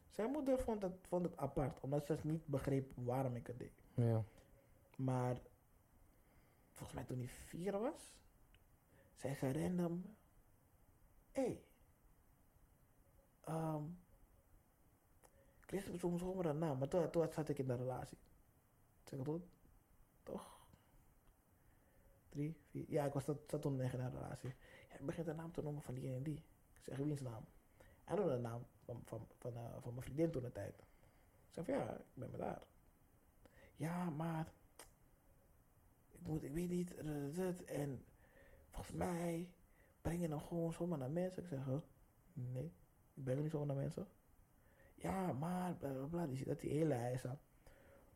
[0.09, 3.83] Zijn moeder vond het, vond het apart, omdat ze niet begreep waarom ik het deed.
[3.93, 4.23] Ja,
[4.95, 5.37] Maar
[6.77, 8.15] volgens mij toen hij vier was,
[9.15, 10.15] zei ze random:
[11.31, 11.63] Hé, hey,
[13.43, 13.83] ehm,
[15.59, 18.17] Chris heeft soms zomaar een naam, maar toen, toen zat ik in een relatie.
[19.03, 19.41] Zeg ik dat?
[20.23, 20.67] Toch?
[22.29, 22.85] Drie, vier.
[22.87, 24.49] Ja, ik was dat, zat toen echt in een relatie.
[24.89, 26.43] Ik begint een naam te noemen van die en die.
[26.73, 27.45] Ik zeg, wiens naam?
[28.03, 30.79] Hij noemde de naam van, van, van, eh, van mijn vriendin toen de tijd.
[31.47, 32.61] Ik zeg van ja, ik ben met haar.
[33.75, 34.53] Ja, maar
[36.27, 36.95] moet, ik weet niet,
[37.65, 38.05] en
[38.69, 39.49] volgens mij
[40.01, 41.43] breng je dan gewoon zomaar naar mensen.
[41.43, 41.79] Ik zeg, huh?
[42.33, 42.71] nee,
[43.13, 44.07] ik breng niet zomaar naar mensen.
[44.95, 47.39] Ja, maar bla bla bla, die, dat die hele ijs aan.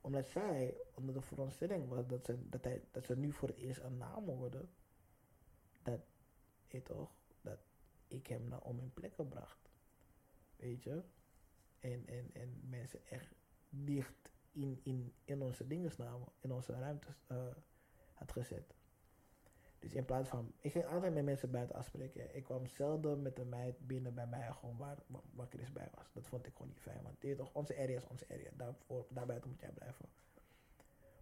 [0.01, 3.57] Omdat zij onder de veronderstelling was dat ze, dat, hij, dat ze nu voor het
[3.57, 4.65] eerst een naam hoorde.
[5.81, 5.99] Dat,
[6.67, 7.59] je toch, dat
[8.07, 9.69] ik hem naar om in plek gebracht.
[10.55, 11.03] Weet je?
[11.79, 13.35] En, en, en mensen echt
[13.69, 17.47] dicht in, in, in onze dingesnamen, in onze ruimtes eh,
[18.29, 18.73] gezet.
[19.79, 22.35] Dus in plaats van, ik ging altijd met mensen buiten afspreken.
[22.35, 24.97] Ik kwam zelden met een meid binnen bij mij, gewoon waar,
[25.31, 26.11] waar, Chris bij was.
[26.13, 28.49] Dat vond ik gewoon niet fijn, want toch, onze area is onze area.
[28.53, 30.05] Daarvoor, daarbuiten moet jij blijven.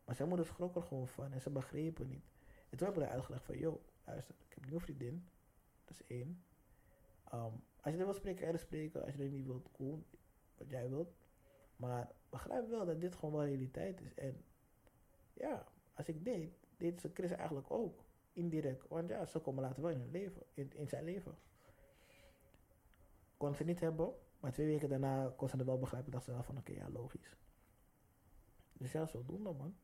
[0.06, 2.26] Maar zijn moeder schrok er gewoon van en ze begrepen niet.
[2.70, 5.28] En toen heb ik haar uitgelegd van, yo, luister, ik heb een nieuwe vriendin.
[5.86, 6.44] Dat is één.
[7.24, 9.04] Ehm, als je er wil spreken, er spreken.
[9.04, 10.04] Als je er niet wilt, cool.
[10.58, 11.14] Wat jij wilt.
[11.76, 14.14] Maar begrijp wel dat dit gewoon wel realiteit is.
[14.14, 14.44] En
[15.34, 18.04] ja, als ik deed, deed ze Chris eigenlijk ook.
[18.34, 18.88] Indirect.
[18.88, 20.44] Want ja, ze komen later wel in hun leven.
[20.54, 21.38] In, in zijn leven.
[23.38, 24.14] Kon ze niet hebben.
[24.40, 26.12] Maar twee weken daarna kon ze het wel begrijpen.
[26.12, 27.36] Dacht ze wel van, oké, ja, logisch.
[28.74, 29.76] Dus ja, zo doen dan, man.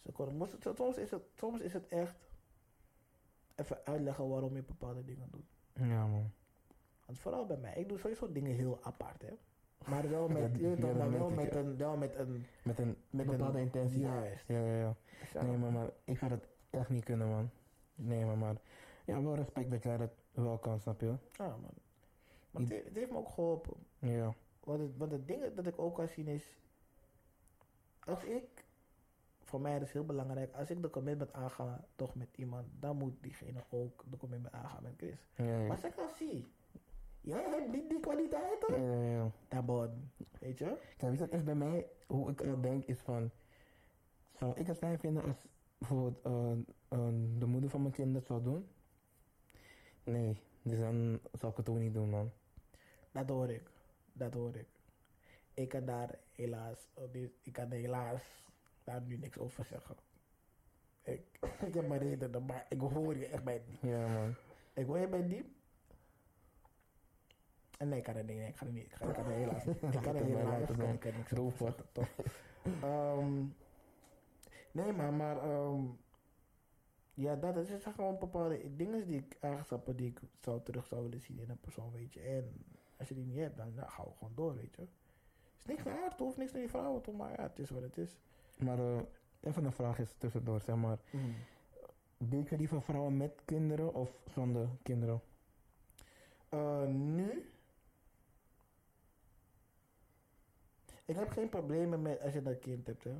[0.00, 2.16] Ze kon, soms, is het, soms is het echt
[3.54, 5.46] even uitleggen waarom je bepaalde dingen doet.
[5.72, 6.32] ja man.
[7.04, 9.34] Want vooral bij mij, ik doe sowieso dingen heel apart, hè.
[9.84, 12.96] Maar wel met, je toch, maar dat wel met een, wel met een, Met een
[13.10, 14.00] met bepaalde een, intentie.
[14.00, 14.44] Juist.
[14.48, 14.94] Ja, ja, ja.
[15.32, 17.50] Ja, Nee, maar, maar ik zou dat echt niet kunnen, man.
[17.94, 18.56] Nee, maar, maar
[19.04, 21.14] ja, wel respect dat jij dat wel kan, snap je?
[21.32, 21.70] ja, man.
[22.50, 23.74] Maar het, he- het heeft me ook geholpen.
[23.98, 24.34] Ja,
[24.64, 26.58] Want het, want het ding dat ik ook kan zien is,
[28.04, 28.64] als ik,
[29.42, 32.96] voor mij is het heel belangrijk, als ik de commitment aanga toch met iemand, dan
[32.96, 35.28] moet diegene ook de commitment aangaan met Chris.
[35.34, 35.58] ja, ja.
[35.58, 36.52] Maar als ik al zie,
[37.26, 39.62] jij hebt niet die kwaliteiten, Ja, ja, ja.
[39.62, 40.10] bon,
[40.40, 40.76] weet je?
[40.98, 43.30] Weet je wat echt bij mij, hoe ik al denk, is van...
[44.38, 45.46] Zou ik het fijn vinden als
[45.78, 46.24] bijvoorbeeld
[46.88, 46.98] eh,
[47.38, 48.68] de moeder van mijn kind dat zou doen?
[50.04, 52.30] Nee, dus dan zou ik het ook niet doen, man.
[53.12, 53.70] Dat hoor ik.
[54.12, 54.66] Dat hoor ik.
[55.54, 58.44] Ik kan daar helaas, die- ik kan helaas
[58.84, 59.96] daar nu niks over zeggen.
[61.02, 61.22] Ik,
[61.66, 63.90] ik heb mijn redenen, maar ik hoor je echt bij die.
[63.90, 64.34] Ja, man.
[64.74, 65.55] Ik hoor je bij die.
[67.76, 69.24] En nee, ik kan er niet, nee, ik ga er niet, ik, ga, ik kan
[69.24, 69.82] er helaas niet.
[69.94, 72.08] Ik kan het helaas laat het kan ik er niks toch?
[72.82, 73.44] Ehm,
[74.72, 75.82] nee, maar, maar ehm,
[77.14, 81.02] ja, dat is zijn gewoon bepaalde dingen die ik, eigenschappen die ik zou terug zou
[81.02, 82.20] willen zien in een persoon, weet je.
[82.20, 82.64] En
[82.96, 84.82] als je die niet hebt, dan nou, gaan we gewoon door, weet je.
[85.58, 87.70] is niks naar haar toe, of niks naar die vrouwen toe, maar ja, het is
[87.70, 88.18] wat het is.
[88.58, 89.00] Maar eh,
[89.40, 90.98] even een vraag is tussendoor, zeg maar.
[92.18, 95.20] Deed je liever vrouwen met kinderen of zonder kinderen?
[96.48, 97.50] Eh, nu.
[101.06, 103.16] Ik heb geen problemen met als je dat kind hebt, hè.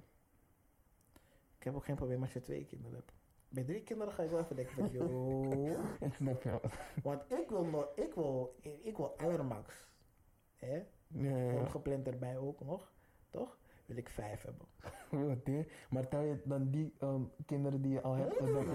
[1.58, 3.12] Ik heb ook geen probleem als je twee kinderen hebt.
[3.48, 5.70] Bij drie kinderen ga ik wel even denken van, yo.
[6.00, 6.60] Ik snap je.
[7.02, 9.88] Want ik wil nog, ik wil, ik wil allermax.
[10.56, 10.82] Hè?
[11.06, 11.54] Ja.
[11.54, 12.92] Ongepland erbij ook nog.
[13.30, 13.58] Toch?
[13.86, 14.66] Wil ik vijf hebben.
[15.28, 15.64] Wat?
[15.90, 18.40] Maar tel je dan die ehm, kinderen die je al hebt?
[18.40, 18.66] Moet dan-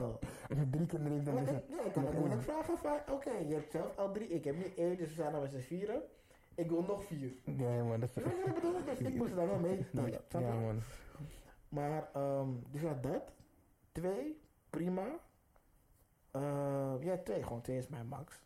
[0.00, 0.18] wel.
[0.48, 1.64] Als je drie kinderen hebt, dan is ik, het...
[1.68, 4.28] ja, ik kan ook vragen van, oké, je hebt zelf al drie.
[4.28, 6.02] Ik heb nu één, dus we zijn al met z'n vieren.
[6.54, 7.32] Ik wil nog vier.
[7.44, 8.00] Ja, man.
[8.00, 8.16] Dat is...
[8.16, 8.98] Ik?
[8.98, 9.86] Dus ik moest daar wel mee.
[9.92, 10.80] Ja, ja, man.
[11.68, 13.32] Maar, ehm dus ja, dat.
[13.92, 15.20] Twee, prima.
[16.30, 18.42] Eh, ja, twee, gewoon twee is mijn max.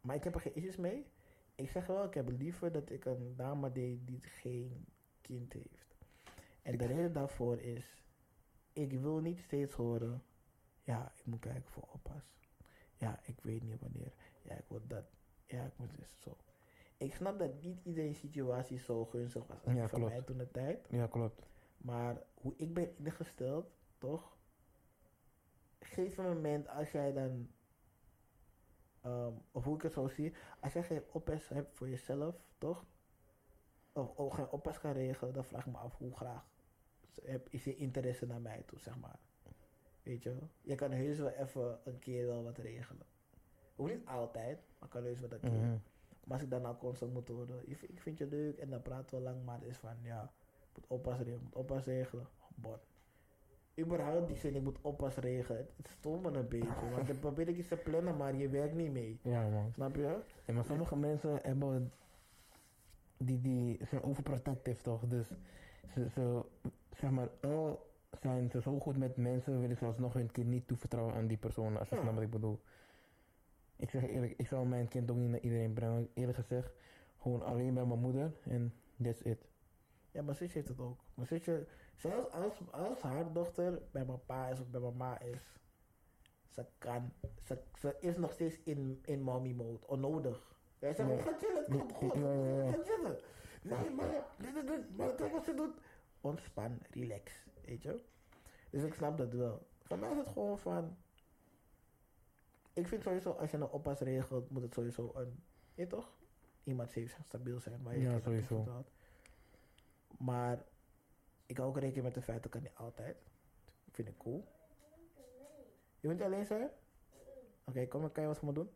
[0.00, 1.06] Maar ik heb er geen issues mee.
[1.54, 4.86] Ik zeg wel, ik heb liever dat ik een dame deed die geen
[5.20, 5.96] kind heeft.
[6.62, 8.02] En de reden daarvoor is,
[8.72, 10.22] ik wil niet steeds horen,
[10.82, 12.22] ja, ik moet kijken voor oppas.
[12.96, 14.12] Ja, ik weet niet wanneer.
[14.42, 15.04] Ja, ik wil dat.
[15.46, 16.36] Ja, ik moet dus zo.
[17.02, 20.86] Ik snap dat niet iedereen situatie zo gunstig was Ja, voor mij toen de tijd.
[20.90, 21.42] Ja, klopt.
[21.76, 23.66] Maar hoe ik ben ingesteld,
[23.98, 24.36] toch?
[25.80, 27.50] Geef een moment als jij dan,
[29.00, 32.84] ehm, of hoe ik het zo zie, als jij geen oppas hebt voor jezelf, toch?
[33.92, 36.46] Of, of geen oppas kan regelen, dan vraag ik me af hoe graag
[37.22, 39.18] heb, is je interesse naar mij toe, zeg maar.
[40.02, 40.48] Weet je wel?
[40.60, 43.06] Je kan heus wel even een keer wel wat regelen.
[43.74, 45.50] Hoeft niet altijd, maar kan heus wel een keer.
[45.50, 45.76] Mhm.
[46.24, 48.70] Maar als ik dan nou constant moet horen, ik vind, ik vind je leuk en
[48.70, 51.84] dan praten we lang, maar het is van ja, ik moet oppas regelen, moet oppas
[51.84, 52.26] regelen.
[52.54, 52.76] Bon.
[53.78, 57.48] Überhaupt die zin, ik moet oppas regelen, het stoort me een beetje, want dan probeer
[57.48, 59.18] ik iets te plannen, maar je werkt niet mee.
[59.22, 59.70] Ja, man.
[59.74, 60.18] Snap je?
[60.46, 61.92] Ja, maar sommige mensen hebben
[63.16, 65.06] die, die zijn overprotective toch?
[65.08, 65.28] Dus
[65.94, 66.42] ze, ze
[66.96, 70.66] zeg maar, al zijn ze zo goed met mensen, willen ze alsnog hun kind niet
[70.68, 72.00] toevertrouwen aan die persoon, als je Ja.
[72.00, 72.60] snapt wat ik bedoel.
[73.82, 76.10] Ik zeg eerlijk, ik zou mijn kind ook niet naar iedereen brengen.
[76.14, 76.72] Eerlijk gezegd,
[77.18, 79.48] gewoon alleen bij mijn moeder en that's it.
[80.10, 81.00] Ja, mijn zusje heeft het ook.
[81.14, 81.66] Mijn zusje,
[81.96, 85.60] zelfs als, als haar dochter bij mijn pa is of bij mijn ma is,
[86.48, 90.56] ze kan, ze, ze is nog steeds in, in mommy mode, onnodig.
[90.78, 93.18] Hij zegt, ga chillen, het komt goed, ga chillen.
[93.62, 95.74] Nee, maar, dit, dit, dit, maar kijk wat ze doet.
[96.20, 97.32] Ontspan, relax,
[97.64, 98.02] weet je.
[98.70, 99.66] Dus ik snap dat wel.
[99.82, 100.96] Voor mij is het gewoon van,
[102.72, 105.42] ik vind sowieso, als je een oppas regelt, moet het sowieso een,
[105.74, 106.12] je toch?
[106.64, 108.84] Iemand safe en stabiel zijn waar je Ja, sowieso.
[110.18, 110.64] Maar
[111.46, 113.16] ik hou ook rekening met de feit dat kan niet altijd.
[113.84, 114.44] Ik vind het cool.
[116.00, 116.70] Je wilt alleen zijn?
[117.64, 118.70] Oké, kom, kan je wat voor me doen?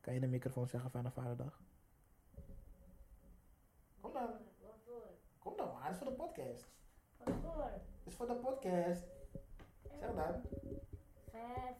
[0.00, 1.62] Kan je in de microfoon zeggen fijne vaderdag?
[4.00, 4.30] Kom dan.
[4.60, 5.08] Waarvoor?
[5.38, 5.82] Kom dan, maar.
[5.82, 6.68] Het is voor de podcast.
[7.16, 7.62] Waarvoor?
[7.64, 9.04] Het is voor de podcast.
[9.98, 10.42] Zeg dan.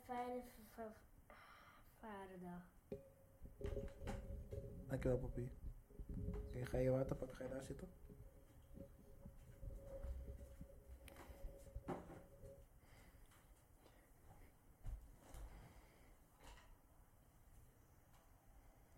[0.07, 0.43] Fijne,
[2.05, 2.63] vaderdag.
[4.89, 5.51] Dankjewel, papi.
[6.47, 7.37] Oké, ga je water pakken?
[7.37, 7.89] Ga je daar zitten?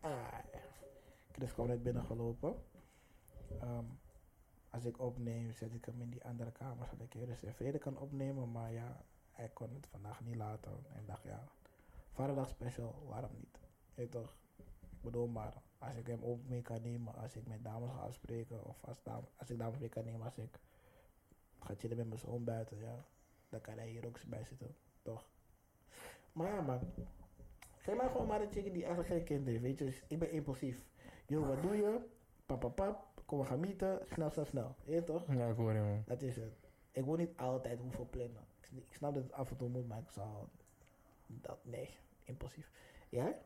[0.01, 0.38] Ah,
[1.33, 2.55] Chris kwam net binnengelopen.
[3.61, 3.85] Ehm,
[4.71, 7.55] als ik opneem, zet ik hem in die andere kamer, zodat ik hier dus in
[7.55, 8.53] vrede kan opnemen.
[8.53, 10.85] Maar ja, hij kon het vandaag niet laten.
[10.92, 11.49] En dacht, ja,
[12.16, 13.59] vaderdag special, waarom niet?
[13.94, 14.37] Weet toch?
[14.81, 17.98] Ik bedoel maar, als ik hem ook mee kan nemen, als ik met dames ga
[17.98, 20.59] afspreken, of als, dame, als ik dames mee kan nemen, als ik
[21.59, 23.05] ga chillen met mijn zoon buiten, ja,
[23.48, 25.29] dan kan hij hier ook bij zitten, toch?
[26.33, 26.81] Maar ja, man,
[27.76, 30.18] geef mij gewoon maar een chicken die eigenlijk geen kind heeft, weet je, dus ik
[30.18, 30.87] ben impulsief.
[31.26, 31.98] Yo, wat doe je?
[32.46, 35.35] Pap, pap, pap, kom we gaan meeten, snel, snel, snel, je weet toch?
[35.35, 36.02] Ja, ik hoor je, man.
[36.07, 36.55] Dat is het.
[36.92, 38.44] Ik wil niet altijd hoeveel plannen.
[38.61, 40.29] Ik, ik snap dat het af en toe moet, maar ik zou
[41.26, 41.90] dat, nee,
[42.27, 42.71] impulsief.
[43.09, 43.39] Jij?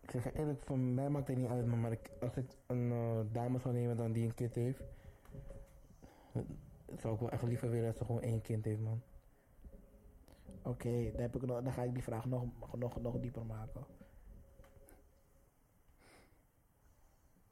[0.00, 2.92] Ik zeg je eerlijk, voor mij maakt het niet uit, maar ik, als ik een
[2.92, 4.82] eh, dame zou nemen dan die een kind heeft,
[6.96, 9.02] zou ik wel echt liever willen dat ze gewoon één kind heeft, man.
[10.62, 12.44] Oké, dan, heb ik nog- dan ga ik die vraag nog,
[12.76, 13.84] nog, nog dieper maken.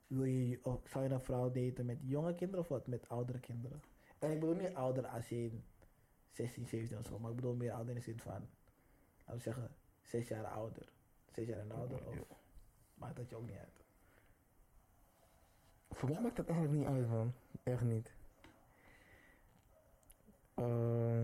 [0.07, 2.87] Wil je, of zou je een vrouw daten met jonge kinderen of wat?
[2.87, 3.83] Met oudere kinderen?
[4.19, 5.65] En ik bedoel niet ouder als in
[6.31, 8.33] 16, 17 of zo, maar ik bedoel meer ouder in de zin van,
[9.19, 9.71] laten we zeggen,
[10.05, 10.93] 6 jaar ouder.
[11.33, 12.17] 6 jaar en ouder, of
[12.95, 13.83] maakt dat je ook niet uit?
[15.91, 17.33] Voor mij maakt dat eigenlijk niet uit, man.
[17.63, 18.13] Echt niet.
[20.55, 21.23] Eh,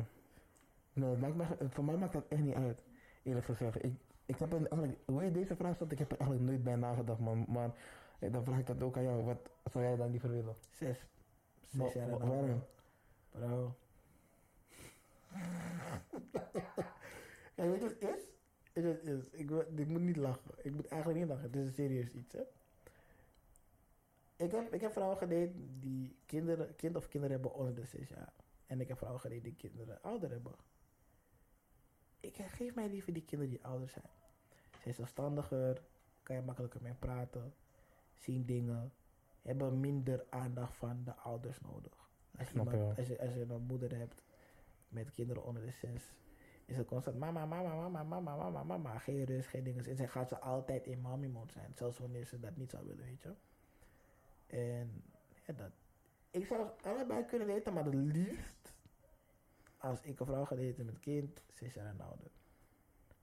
[0.92, 2.82] nee, maakt mij- voor mij maakt dat echt niet uit.
[3.22, 3.84] Eerlijk gezegd.
[3.84, 3.94] Ik,
[4.26, 7.20] ik heb eigenlijk, hoe je deze vraag stelt, ik heb er eigenlijk nooit bij nagedacht,
[7.20, 7.44] man.
[7.48, 7.70] Maar
[8.18, 9.24] eh, dan vraag ik dat ook aan jou.
[9.24, 10.56] Wat zou jij dan liever willen?
[10.70, 11.06] 6.
[11.70, 12.64] Wa- 6 jaar en waarom?
[13.30, 13.74] Bro.
[17.54, 18.28] ja, weet je wat het is?
[18.72, 18.84] Is?
[19.30, 20.50] Ik, ik moet niet lachen.
[20.62, 21.44] Ik moet eigenlijk niet lachen.
[21.44, 22.42] Het is een serieus iets, hè.
[24.36, 28.08] Ik heb, ik heb vrouwen gedate die kinderen, kind of kinderen hebben onder de 6
[28.08, 28.32] jaar.
[28.66, 30.54] En ik heb vrouwen gedate die kinderen ouder hebben.
[32.20, 34.10] Ik geef mij liever die kinderen die ouder zijn.
[34.70, 35.82] Ze zijn zelfstandiger,
[36.22, 37.54] kan je makkelijker mee praten,
[38.14, 38.92] zien dingen,
[39.42, 42.08] hebben minder aandacht van de ouders nodig.
[42.38, 44.22] Als, iemand, als, je, als je een moeder hebt
[44.88, 46.12] met kinderen onder de zes,
[46.70, 48.98] is het constant mama, mama, mama, mama, mama, mama.
[48.98, 49.86] Geen rust, geen dingen.
[49.86, 51.72] En dan gaat ze altijd in mommy mode zijn.
[51.74, 53.34] Zelfs wanneer ze dat niet zou willen, weet je.
[54.46, 55.02] En
[55.46, 55.70] ja, dat.
[56.30, 58.72] Ik zou allebei kunnen daten, maar het liefst
[59.78, 62.30] als ik een vrouw ga daten met kind, zes jaar en ouder.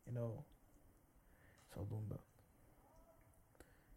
[0.03, 0.37] You know.
[1.73, 2.15] Zodoende.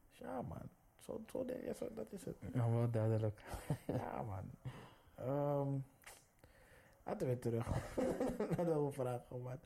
[0.09, 0.69] Dus ja, man.
[0.99, 2.55] Zo, zo, ja, zo, dat is het.
[2.55, 3.41] Nou, wel duidelijk.
[3.87, 4.51] Ja, man.
[5.15, 5.79] Ehm
[7.11, 7.67] laten we terug
[8.57, 9.21] naar de vraag.
[9.29, 9.59] Man.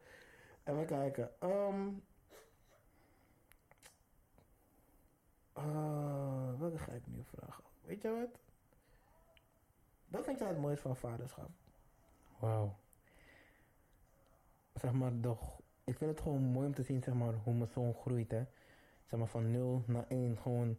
[0.64, 1.30] Even kijken.
[1.40, 1.88] Ehm
[5.52, 7.64] eh, welke ga ik nu vragen?
[7.80, 8.38] Weet je wat?
[10.09, 11.48] Wat vind jij het mooiste van vaderschap?
[12.38, 12.76] Wauw.
[14.74, 17.70] Zeg maar, g- ik vind het gewoon mooi om te zien, zeg maar, hoe mijn
[17.70, 18.44] zoon groeit, hè.
[19.07, 20.78] Zeg maar, van 0 naar 1, gewoon...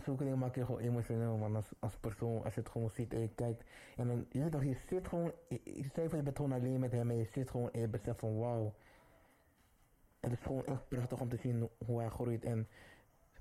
[0.00, 3.20] Zulke maak je gewoon emotioneel, man, als, als persoon, als je het gewoon ziet en
[3.20, 3.64] je kijkt.
[3.96, 7.24] En dan, je je zit gewoon, je, je, bent gewoon alleen met hem en je
[7.24, 8.74] zit gewoon en je beseft van, wauw.
[10.20, 12.44] Het is gewoon echt prachtig om te zien hoe hij groeit.
[12.44, 12.68] En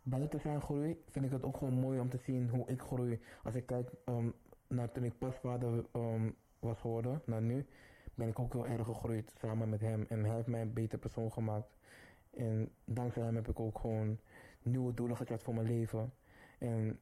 [0.03, 3.19] buiten zijn groei vind ik het ook gewoon mooi om te zien hoe ik groei.
[3.43, 4.29] Als ik kijk ehm,
[4.67, 7.65] naar toen ik pas vader ehm, was geworden, naar nu,
[8.13, 10.05] ben ik ook heel erg gegroeid samen met hem.
[10.09, 11.67] En hij heeft mij een beter persoon gemaakt.
[12.33, 14.19] En dankzij hem heb ik ook gewoon
[14.63, 16.11] nieuwe doelen gezet voor mijn leven.
[16.59, 16.99] En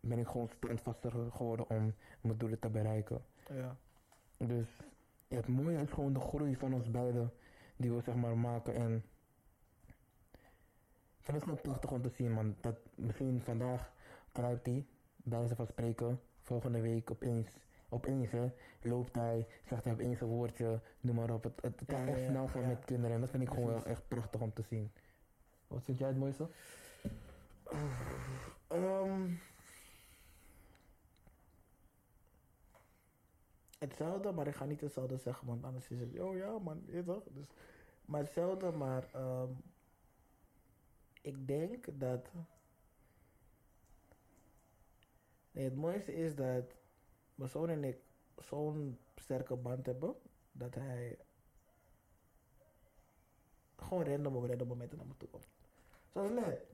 [0.00, 3.24] ben ik gewoon standvastiger geworden om mijn doelen te bereiken.
[3.48, 3.76] Ja.
[4.36, 4.68] Dus
[5.28, 7.32] het mooie is gewoon de groei van ons beiden
[7.76, 8.74] die we zeg maar maken.
[8.74, 9.04] En
[11.18, 12.56] ik vind het gewoon prachtig om te zien man.
[12.60, 13.92] Dat misschien vandaag
[14.32, 14.86] kruipt hij,
[15.16, 17.48] bij wijze van spreken, volgende week opeens,
[17.88, 18.50] opeens hè,
[18.82, 21.44] loopt hij, zegt hij opeens een woordje, noem maar op.
[21.44, 22.68] Het, het kan Ja, echt ja, snel gaan ja.
[22.68, 24.92] met kinderen en dat vind ik gewoon wel echt prachtig om te zien.
[25.66, 26.48] Wat vind jij het mooiste?
[33.78, 37.02] Hetzelfde, maar ik ga niet hetzelfde zeggen, want anders is het, oh ja man, je
[37.04, 37.24] toch?
[37.30, 37.46] Dus,
[38.04, 39.50] maar hetzelfde, maar ehm,
[41.22, 42.28] ik denk dat.
[45.50, 46.74] Nee, het mooiste is dat
[47.34, 47.98] mijn zoon en ik
[48.36, 50.14] zo'n sterke band hebben
[50.52, 51.18] dat hij
[53.76, 55.46] gewoon random op random momenten naar me toe komt.
[56.12, 56.66] Zoals net.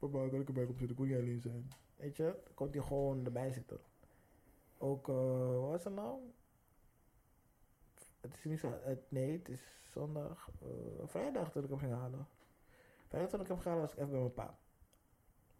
[0.00, 0.96] Papa, kan ik erbij komen zitten?
[0.96, 1.70] Kon jij alleen zijn?
[1.96, 3.80] Weet je, komt hij gewoon erbij zitten.
[4.78, 6.18] Ook, eh, wat was het nou?
[8.20, 11.92] Het is niet zo, het, nee, het is zondag, eh, vrijdag toen ik hem ging
[11.92, 12.28] halen.
[13.08, 14.58] Vrijdag toen ik hem ging halen was ik even bij mijn pa.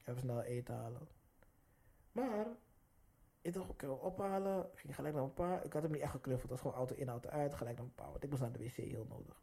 [0.05, 1.09] Even snel eten halen.
[2.12, 2.46] Maar,
[3.40, 5.62] ik dacht, ik ga hem ophalen, ging gelijk naar mijn pa.
[5.62, 7.85] Ik had hem niet echt geknuffeld, het was gewoon auto in, auto uit, gelijk naar
[7.85, 8.11] mijn pa.
[8.11, 9.42] Want ik moest naar de wc heel nodig.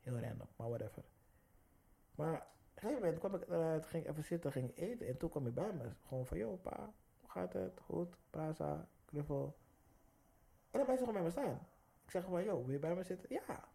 [0.00, 1.04] Heel random, maar whatever.
[2.14, 5.06] Maar op een gegeven moment kwam ik eruit, ging even zitten, ging eten.
[5.06, 5.90] En toen kwam hij bij me.
[6.08, 7.80] Gewoon van, yo pa, hoe gaat het?
[7.80, 9.56] Goed, praza, knuffel.
[10.70, 11.66] En dan blijft hij gewoon bij me staan.
[12.04, 13.28] Ik zeg gewoon, yo, wil je bij me zitten?
[13.28, 13.68] Ja.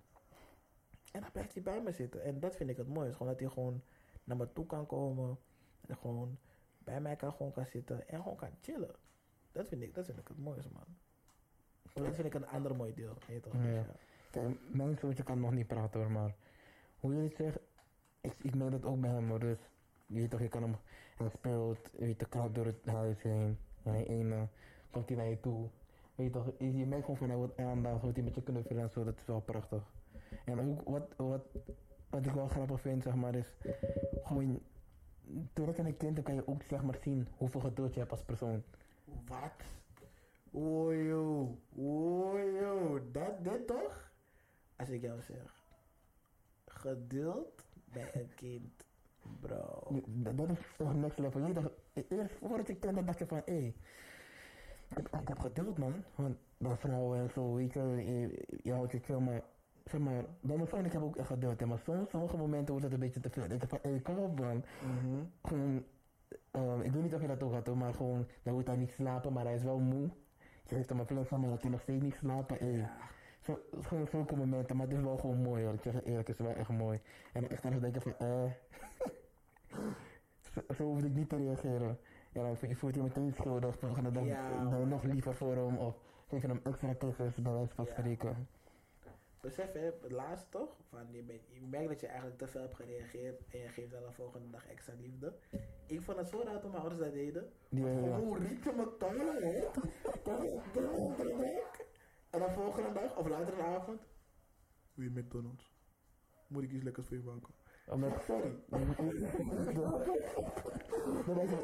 [1.11, 2.23] En dan blijft hij bij me zitten.
[2.23, 3.17] En dat vind ik het mooiste.
[3.17, 3.81] Gewoon dat hij gewoon
[4.23, 5.37] naar me toe kan komen.
[5.87, 6.37] En gewoon
[6.77, 8.07] bij mij kan, gewoon kan zitten.
[8.07, 8.95] En gewoon kan chillen.
[9.51, 10.83] Dat vind ik, dat vind ik het mooiste, man.
[11.93, 13.17] Dat vind ik een ander mooi deel.
[13.27, 13.53] je toch?
[13.53, 13.85] Dus Ja.
[14.31, 16.35] Kijk, mijn zoontje kan nog niet praten hoor, maar
[16.99, 17.59] hoe je het zegt,
[18.25, 19.39] ik, ik merk dat ook bij hem hoor.
[19.39, 19.57] Dus
[20.05, 20.75] je weet toch, je kan hem,
[21.17, 23.57] hij speelt, je weet, de kruipt door het huis heen.
[23.83, 24.47] En hij ene
[24.91, 25.69] komt hij naar je toe.
[26.15, 28.83] Weet je toch, je, merkt gewoon van hij wordt aandacht, wordt hij met je knuffelen
[28.83, 29.83] en zo, dat is wel prachtig.
[30.45, 31.45] En ook wat, wat,
[32.09, 33.55] wat ik wel grappig vind, zeg maar, is
[34.23, 34.59] gewoon,
[35.53, 38.23] doordat je een kind kan je ook zeg maar zien hoeveel geduld je hebt als
[38.23, 38.63] persoon.
[39.27, 39.63] Wat?
[40.51, 44.11] Ojo, ojo, dat dit toch?
[44.75, 45.63] Als ik jou zeg,
[46.65, 47.64] geduld
[47.95, 48.85] bij een kind,
[49.39, 50.01] bro.
[50.05, 51.53] Dat, is toch next level.
[51.53, 51.71] Toch,
[52.09, 53.73] eerst voordat ik kende dacht je van, hé, hey,
[54.89, 55.93] ik, ik heb geduld man.
[56.15, 59.41] Want bij vrouwen en zo, weet je, je, je houdt maar
[59.85, 61.59] zeg maar, bij mijn vriend ik heb ook echt geduld.
[61.59, 63.43] hè, Maar soms, sommige momenten wordt het een beetje te veel.
[63.43, 64.63] Ik denk van, hé, hey, kom op man.
[64.81, 65.23] Mhm.
[65.43, 65.83] Gewoon,
[66.51, 68.75] ehm, ik weet niet of je dat ook had hoor, maar gewoon, dan moet hij
[68.75, 70.09] niet slapen, maar hij is wel moe.
[70.67, 72.57] Je heeft hem een plek van, maar dat hij nog steeds niet slapen.
[72.57, 72.71] Hey.
[72.71, 72.97] Ja.
[73.45, 75.73] Zo, gewoon zulke momenten, maar het is wel gewoon mooi hoor.
[75.73, 76.99] Ik zeg je eerlijk, het is wel echt mooi.
[77.33, 78.51] En dan echt aan het denken van, eh.
[80.53, 81.97] zo, zo hoefde ik niet te reageren.
[82.31, 83.75] Ja, dan je voelt je meteen schuldig.
[83.79, 85.95] Volgende dag Ja, ben je nog liever voor hem of
[86.27, 87.91] geef je hem extra kussens bij wijze van Ja.
[87.91, 88.47] spreken.
[89.41, 90.69] Besef hè, het laatste toch?
[90.89, 93.91] Van je, bent, je merkt dat je eigenlijk te veel hebt gereageerd en je geeft
[93.91, 95.33] dan de volgende dag extra liefde.
[95.85, 97.49] Ik vond het zo raar toen mijn ouders dat deden.
[97.69, 98.17] Ja, ja, ja.
[98.19, 99.63] Hoe riep je me tanden, hè?
[102.35, 104.01] En dan volgende dag, of later in de avond.
[104.93, 105.73] Wil je McDonald's?
[106.47, 107.53] Moet ik iets lekkers voor je maken?
[107.87, 108.55] Omdat, Sorry.
[108.69, 108.85] dat is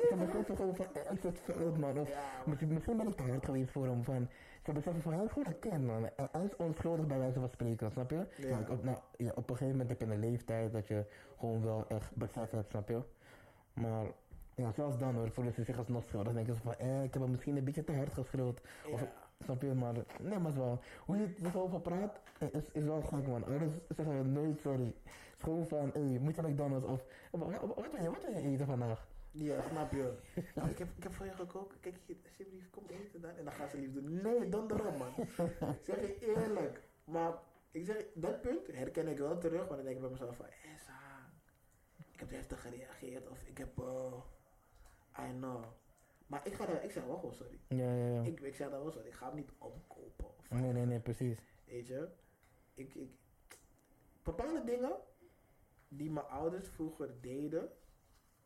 [0.09, 1.99] ze beseffen gewoon van, ik zit fout man.
[1.99, 2.09] Of
[2.45, 4.03] misschien, misschien ben ik te hard geweest voor hem.
[4.03, 4.29] Van,
[4.65, 6.09] ze beseffen van, hij is gewoon een kind man.
[6.15, 8.27] En Hij is onschuldig bij wijze van spreken, snap je?
[8.37, 8.47] Ja.
[8.47, 11.05] Ja, op, nou, ja, op een gegeven moment heb je een leeftijd dat je
[11.37, 13.01] gewoon wel echt besef hebt, snap je?
[13.73, 14.05] Maar
[14.55, 16.33] ja, zelfs dan hoor, voelen ze zich alsnog schuldig.
[16.33, 18.61] Dan denken ze van, eh, ik heb hem misschien een beetje te hard geschreeuwd.
[18.91, 19.20] Of, ja.
[19.43, 19.73] Snap je?
[19.73, 22.83] Maar nee, maar het is wel, hoe je er zo over praat, eh, is, is
[22.83, 23.45] wel gek man.
[23.45, 24.93] Ouders zeggen we nooit sorry.
[25.37, 29.07] Het van, hey, moet je McDonald's of, wat, wil je, wat wil je eten vandaag?
[29.31, 30.13] Ja, snap je.
[30.35, 31.79] Ik, heb, ik heb voor je gekookt.
[31.79, 33.31] Kijk alsjeblieft, kom eten dan.
[33.37, 34.21] En dan gaan ze lief doen.
[34.21, 35.13] Nee, dan erop, man.
[35.85, 36.81] zeg je eerlijk.
[37.03, 37.33] Maar
[37.71, 40.45] ik zeg, dat punt herken ik wel terug, maar dan denk ik bij mezelf van,
[40.45, 41.29] Esa,
[42.11, 44.13] ik heb heftig gereageerd of ik heb, eh
[45.19, 45.63] I know.
[46.31, 47.59] Maar ik, ga er, ik zeg wel gewoon sorry.
[47.67, 48.21] Ja, ja, ja.
[48.21, 50.27] Ik, ik zeg dan wel sorry, ik ga hem niet opkopen.
[50.49, 51.39] Nee, nee, nee, precies.
[51.65, 52.09] Weet je,
[52.73, 53.09] ik, ik,
[54.23, 54.95] bepaalde dingen
[55.87, 57.69] die mijn ouders vroeger deden,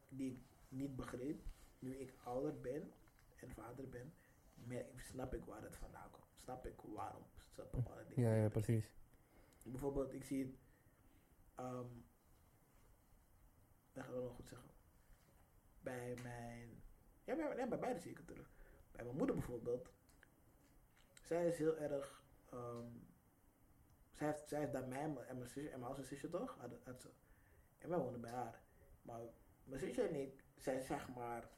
[0.09, 1.41] die ik niet begreep,
[1.79, 2.91] nu ik ouder ben
[3.35, 4.13] en vader ben,
[4.95, 6.25] snap ik waar het vandaan komt.
[6.35, 8.93] Snap ik waarom ze bepaalde dingen Ja, ja, precies.
[9.63, 10.55] Bijvoorbeeld, ik zie het,
[11.55, 11.87] ehm
[13.93, 14.69] dat ga ik wel nog goed zeggen.
[15.81, 16.83] Bij mijn,
[17.25, 18.51] ja, bij, nee, bij beide zie ik het terug.
[18.91, 19.89] Bij mijn moeder bijvoorbeeld,
[21.21, 22.87] zij is heel erg, ehm,
[24.11, 26.71] zij, heeft, zij heeft daar mij en mijn zusje, en mijn oudste zusje toch, had,
[26.83, 27.09] had ze.
[27.77, 28.59] En wij woonden bij haar.
[29.01, 29.19] Maar
[29.63, 31.49] mijn zusje en ik zijn zeg maar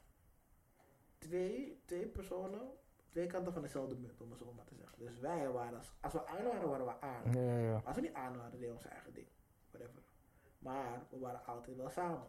[1.18, 2.70] twee, twee personen,
[3.08, 4.98] twee kanten van dezelfde munt, om het zo maar te zeggen.
[4.98, 7.32] Dus wij waren, als, als we aan waren, waren we aan.
[7.32, 7.82] Ja, ja, ja.
[7.84, 9.28] Als we niet aan waren, deden we ons eigen ding.
[9.70, 10.02] Whatever.
[10.58, 12.26] Maar we waren altijd wel samen.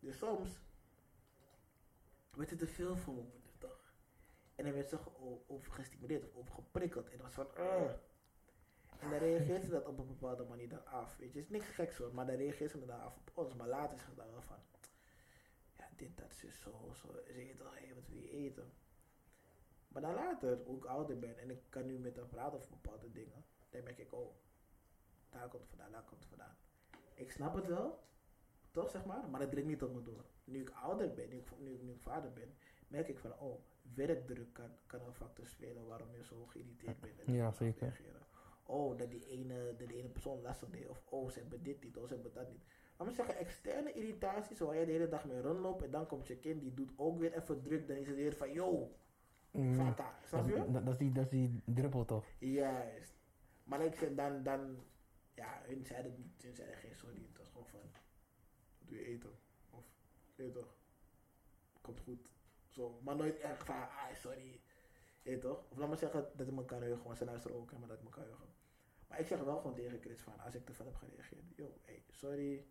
[0.00, 0.60] Dus soms
[2.36, 3.94] werd het te veel voor moeder, toch?
[4.54, 7.06] En dan werd ze ge- over gestimuleerd of over geprikkeld.
[7.10, 7.92] En dan was van, "Ugh."
[8.98, 11.16] En dan reageert ze dat op een bepaalde manier dan af.
[11.16, 13.54] Weet je, het is niks geks hoor, maar dan reageert ze dan af op ons.
[13.54, 14.56] Maar later is het dan wel van,
[15.76, 17.08] ja, dit, dat, zus, zo, zo.
[17.26, 18.72] Ze eet toch, hé, wat wil je eten?
[19.88, 22.70] Maar dan later, hoe ik ouder ben en ik kan nu met haar praten over
[22.70, 24.34] bepaalde dingen, dan merk ik, oh,
[25.30, 26.56] daar komt het vandaan, daar komt het vandaan.
[27.14, 28.04] Ik snap het wel,
[28.70, 30.24] toch zeg maar, maar het dringt niet op me door.
[30.46, 32.54] Nu ik ouder ben, nu ik, nu, ik- nu ik vader ben,
[32.88, 33.60] merk ik van, oh,
[33.94, 37.20] werkdruk kan, kan een factor spelen waarom je zo geïrriteerd bent.
[37.24, 37.82] en Ja, zeker.
[37.86, 38.20] reageren.
[38.66, 41.82] Oh, dat die ene, dat die ene persoon lastig deed, of oh, ze hebben dit
[41.84, 42.62] niet, of ze hebben dat niet.
[42.96, 46.26] Laat me zeggen, externe irritaties, waar jij de hele dag mee rondloopt en dan komt
[46.26, 48.96] je kind, die doet ook weer even druk, dan is het weer van, yo,
[49.50, 50.72] Mm, fata, snap dat, je?
[50.72, 52.24] dat, dat is die, dat is die druppel toch?
[52.38, 53.14] Juist.
[53.64, 54.84] Maar ik zeg dan, dan,
[55.34, 57.22] ja, hun zeiden het niet, hun zeiden geen sorry.
[57.28, 57.80] Het was gewoon van,
[58.78, 59.30] wat doe je eten?
[60.36, 60.74] Weet toch,
[61.80, 62.28] komt goed.
[62.68, 64.60] Zo, maar nooit echt van, ah, sorry.
[65.22, 65.64] Weet toch?
[65.70, 67.88] Of laat maar zeggen dat ik me kan heugen, want ze luisteren ook, hè, maar
[67.88, 68.48] dat ik me kan heugen.
[69.08, 71.78] Maar ik zeg wel gewoon tegen Chris van, als ik te veel heb gereageerd, yo,
[71.82, 72.66] hey, sorry.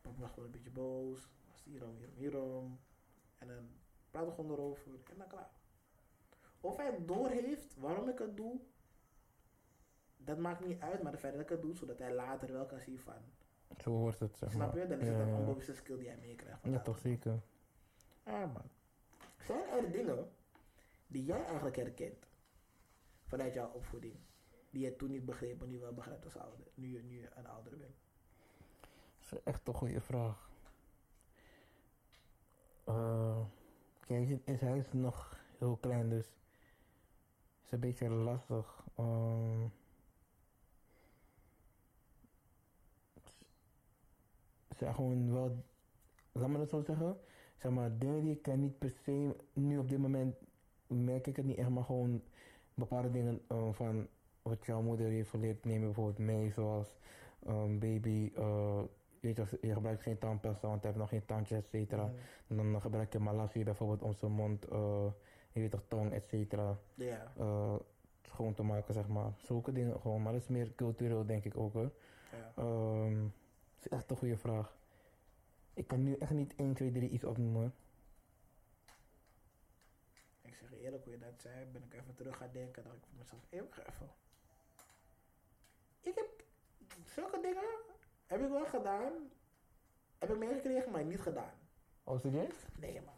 [0.00, 1.28] Papa was gewoon een beetje boos.
[1.48, 2.80] Was hierom, hierom, hierom.
[3.38, 3.68] En dan
[4.10, 5.50] praten we gewoon erover en dan klaar.
[6.60, 8.60] Of hij het doorheeft waarom ik het doe,
[10.16, 12.66] dat maakt niet uit, maar de feit dat ik het doe, zodat hij later wel
[12.66, 13.22] kan zien van,
[13.78, 14.82] Zo hoort het, zeg snap maar.
[14.82, 14.88] je?
[14.88, 16.58] Dan is het een onbewuste skill die hij meekrijgt.
[16.64, 17.40] Ja, toch zeker.
[18.22, 18.70] Ah man.
[19.46, 20.28] Zijn er dingen
[21.06, 22.26] die jij eigenlijk herkent
[23.24, 24.14] vanuit jouw opvoeding,
[24.70, 27.46] die je toen niet begreep, maar nu wel begrijpt als ouder, nu je nu een
[27.46, 27.94] ouder bent?
[29.18, 30.50] Dat is echt een goede vraag.
[32.84, 33.40] Eh,
[34.06, 38.84] kijk, hij is nog heel klein, dus het is een beetje lastig.
[38.96, 39.66] Ehm,
[44.76, 45.64] zijn gewoon wel,
[46.32, 47.16] laat me dat zo zeggen,
[47.56, 50.36] zeg maar, dingen die ik niet per se, nu op dit moment
[50.86, 52.22] merk ik het niet echt, maar gewoon
[52.74, 54.06] bepaalde dingen eh, van
[54.42, 56.88] wat jouw moeder heeft geleerd, neem bijvoorbeeld mee, zoals
[57.46, 58.32] ehm, baby,
[59.20, 62.12] weet je, je gebruikt geen tandpasta, want hij heeft nog geen tandjes, et cetera.
[62.46, 65.06] En dan gebruik je malassie bijvoorbeeld om zijn mond, eh,
[65.52, 67.32] je weet toch, tong, et cetera, Ja,
[68.22, 69.32] schoon te maken, zeg maar.
[69.36, 71.90] Zulke dingen gewoon, maar dat is meer cultureel, denk ik ook hoor.
[72.30, 72.52] ja.
[72.62, 73.16] Ehm,
[73.84, 74.76] is echt een goede vraag.
[75.74, 77.60] Ik kan nu echt niet 1, 2, 3 iets opnoemen.
[77.60, 77.70] hoor.
[80.42, 82.84] Ik zeg eerlijk, hoe je dat zei, ben ik even terug gaan denken.
[82.84, 84.08] dacht ik voor mezelf, wacht even.
[86.00, 86.44] Ik heb
[87.04, 87.64] zulke dingen,
[88.26, 89.12] heb ik wel gedaan.
[90.18, 91.54] Heb ik meegekregen, maar niet gedaan.
[92.04, 92.54] Oh, serieus?
[92.78, 93.14] Nee man.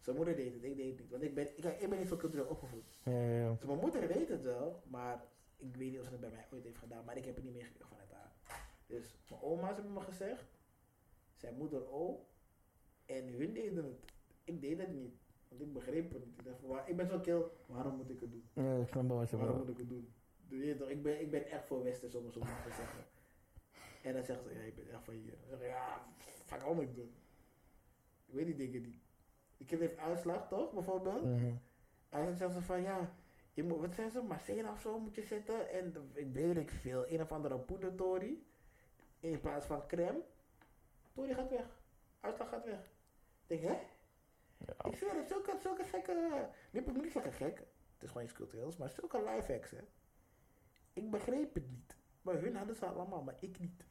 [0.00, 1.10] Zijn moeder deed het, ik deed het niet.
[1.10, 2.98] Want ik ben, ik, ik ben niet zo cultureel opgevoed.
[3.02, 3.50] Ja, ja, ja.
[3.50, 5.24] Dus mijn moeder weet het wel, maar
[5.56, 7.04] ik weet niet of ze het bij mij ooit heeft gedaan.
[7.04, 8.09] Maar ik heb het niet meegekregen vanuit.
[8.90, 10.44] Dus mijn oma's hebben me gezegd,
[11.34, 12.20] zijn moeder ook.
[13.06, 14.04] En hun deden het.
[14.44, 15.14] Ik deed het niet.
[15.48, 16.38] Want ik begreep het niet.
[16.38, 18.44] Ik, dacht, waar- ik ben zo kil, waarom moet ik het doen?
[18.52, 20.12] Ja, ik snap wel wat je Waarom moet ik het doen?
[20.48, 20.88] Doe je toch?
[20.88, 23.04] Ik ben, ik ben echt voor Westers om het zo maar te zeggen.
[24.02, 25.34] En dan zegt ze, ja, ik ben echt van hier.
[25.48, 26.06] Zeg ja,
[26.44, 27.14] fuck, moet ik doen?
[28.26, 28.96] Ik weet die dingen niet.
[29.56, 31.24] Ik heeft uitslag, toch, bijvoorbeeld?
[31.24, 31.54] Mhm.
[32.08, 33.14] En dan zegt ze van, ja,
[33.52, 35.70] je moet, wat zijn ze, macena of zo moet je zetten.
[35.70, 38.46] En ik weet ik veel, een of andere poedertori.
[39.20, 40.22] In plaats van crème.
[41.12, 41.80] Tori gaat weg.
[42.20, 42.90] Uitslag gaat weg.
[43.46, 43.80] Ik denk, hè?
[44.66, 44.84] Ja.
[44.84, 46.48] Ik zweer het, zulke, zulke gekke...
[46.70, 47.58] Niet, ik moet niet zeggen gek.
[47.58, 49.80] Het is gewoon iets cultureels, maar zulke life hacks, hè.
[50.92, 51.96] Ik begreep het niet.
[52.22, 53.84] Maar hun hadden ze allemaal, maar ik niet.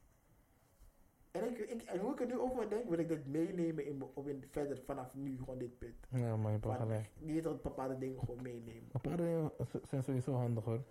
[1.31, 4.03] En, ik, ik, en hoe ik er nu over denk, wil ik dit meenemen in,
[4.13, 6.07] op in, verder vanaf nu, gewoon dit punt.
[6.09, 7.09] Ja, maar je hebt gelijk.
[7.19, 8.89] niet dat bepaalde dingen gewoon meenemen.
[8.91, 9.51] Bepaalde dingen
[9.83, 10.83] zijn sowieso handig hoor.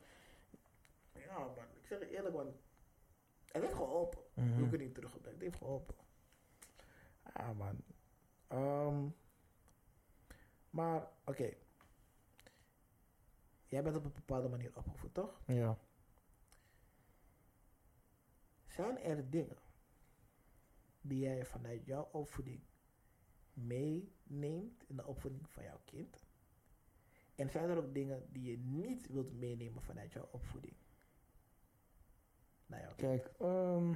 [1.13, 1.55] Ja, man.
[1.83, 2.53] zeg je eerlijk, man.
[3.53, 4.23] Het heeft geholpen.
[4.35, 4.57] Mhm.
[4.57, 5.39] Doe ik het niet teruggebrengen.
[5.39, 5.95] Het heeft geholpen.
[7.23, 7.83] Ah, man.
[8.47, 9.09] Ehm,
[10.71, 11.51] maar, oké.
[13.67, 15.41] Jij bent op een bepaalde manier opgevoed, toch?
[15.47, 15.79] Ja.
[18.67, 19.57] Zijn er dingen
[21.01, 22.61] die jij vanuit jouw opvoeding
[23.53, 26.27] meeneemt in de opvoeding van jouw kind?
[27.35, 30.77] En zijn er ook dingen die je niet wilt meenemen vanuit jouw opvoeding?
[32.69, 33.93] Nou ja, Kijk, ehm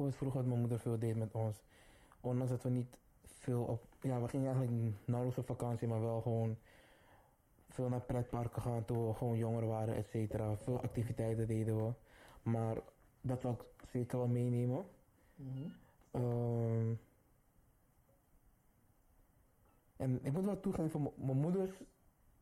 [0.00, 1.62] voor vroeger wat mijn moeder veel deed met ons.
[2.20, 3.82] Ondanks dat we niet veel op...
[4.00, 6.56] Ja, we gingen eigenlijk nauwelijks op vakantie, maar wel gewoon
[7.68, 10.56] veel naar pretparken gaan toen we gewoon jonger waren, et cetera.
[10.56, 11.92] Veel activiteiten deden we.
[12.42, 12.76] Maar
[13.20, 14.84] dat wil ik zeker wel meenemen.
[15.34, 15.68] Mhm.
[16.10, 16.92] Ehm,
[19.96, 21.74] en ik moet wel toegeven, mijn moeder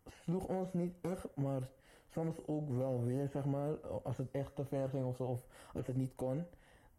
[0.06, 1.68] sloeg ons niet echt, maar
[2.08, 5.46] soms ook wel weer, zeg maar, als het echt te ver ging of zo, of
[5.74, 6.44] als het niet kon.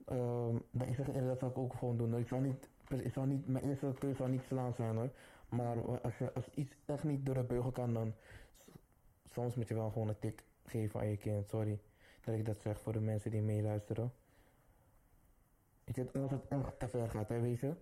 [0.05, 2.18] Ehm dan ik zeg eerlijk, dat zou ik ook gewoon doen.
[2.18, 2.70] Ik zou niet,
[3.03, 5.10] ik zou niet mijn eerste keuze zou niet slaan zijn hoor.
[5.49, 8.14] Maar als, je, als iets echt niet door de beugel kan, dan
[9.26, 11.47] soms moet je wel gewoon een tik geven aan je kind.
[11.47, 11.80] Sorry
[12.24, 14.12] dat ik dat zeg voor de mensen die meeluisteren.
[15.84, 17.74] Ik weet als het echt te ver gaat, hè, weet je.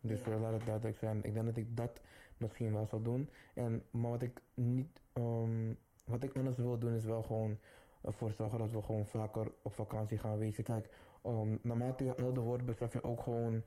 [0.00, 0.32] Dus Ja.
[0.32, 1.24] eh, laat het duidelijk zijn.
[1.24, 2.00] Ik denk dat ik dat
[2.36, 3.28] misschien wel zal doen.
[3.54, 5.72] En, maar wat ik niet, ehm,
[6.06, 7.58] wat ik anders wil doen is wel gewoon
[8.00, 10.64] ervoor zorgen dat we gewoon vaker op vakantie gaan wezen.
[10.64, 10.88] Kijk,
[11.22, 13.62] ehm, naarmate je ouder wordt besef je ook gewoon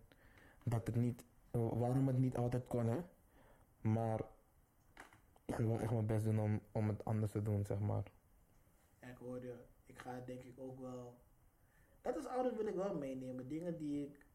[0.63, 2.99] dat het niet, waarom het niet altijd kon hè.
[3.81, 4.19] Maar
[5.45, 8.03] ik ga wel echt mijn best doen om, om het anders te doen, zeg maar.
[9.01, 9.55] Ja, ik hoor je.
[9.85, 11.17] Ik ga denk ik ook wel.
[12.01, 13.47] Dat is ouder wil ik wel meenemen.
[13.47, 14.25] Dingen die ik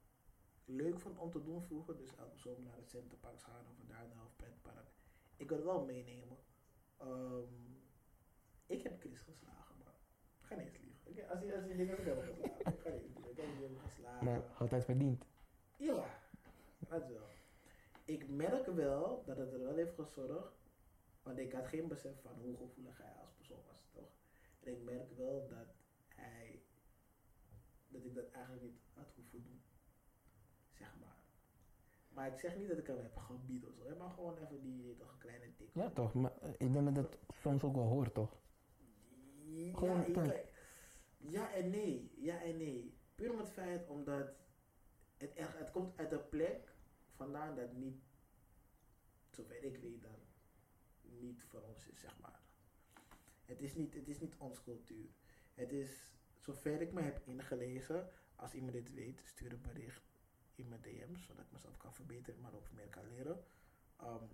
[0.64, 1.96] leuk vond om te doen vroeger.
[1.96, 4.88] Dus elke zomer naar het Centerpark gaan of daar naar pretpark.
[5.36, 6.36] Ik wil het wel meenemen.
[6.96, 7.73] Ehm,
[8.66, 9.92] ik heb Chris geslagen, man.
[10.40, 11.10] Ik ga niet eens liegen.
[11.24, 12.44] Ik, als je als je heb geslagen.
[12.74, 13.30] Ik ga niet eens liegen.
[13.30, 14.24] Ik heb hem geslagen.
[14.24, 15.24] Maar altijd verdiend.
[15.76, 16.04] Ja,
[16.78, 17.28] dat wel.
[18.04, 20.52] Ik merk wel dat het er wel heeft gezorgd,
[21.22, 24.10] want ik had geen besef van hoe gevoelig hij als persoon was, toch?
[24.60, 25.74] En ik merk wel dat
[26.08, 26.62] hij,
[27.88, 29.62] dat ik dat eigenlijk niet had hoeven doen,
[30.72, 31.16] zeg maar.
[32.08, 34.96] Maar ik zeg niet dat ik hem heb gebied of zo, maar gewoon even die,
[34.96, 35.70] toch kleine tik.
[35.72, 38.36] Ja toch, maar eh, ik denk dat dat soms ook wel hoort toch?
[39.54, 40.04] Ja, Gewoon
[41.18, 42.10] ja, en nee.
[42.16, 42.94] Ja en nee.
[43.14, 44.32] Puur om het feit omdat
[45.16, 46.72] het, echt, het komt uit een plek
[47.10, 48.02] vandaan dat niet,
[49.30, 50.18] zover ik weet dan,
[51.02, 52.40] niet voor ons is, zeg maar.
[53.44, 55.06] Het is niet, het is niet ons cultuur.
[55.54, 60.02] Het is, zover ik me heb ingelezen, als iemand dit weet, stuur een bericht
[60.54, 63.44] in mijn DM's, zodat ik mezelf kan verbeteren, maar ook meer kan leren.
[63.96, 64.24] Ehm,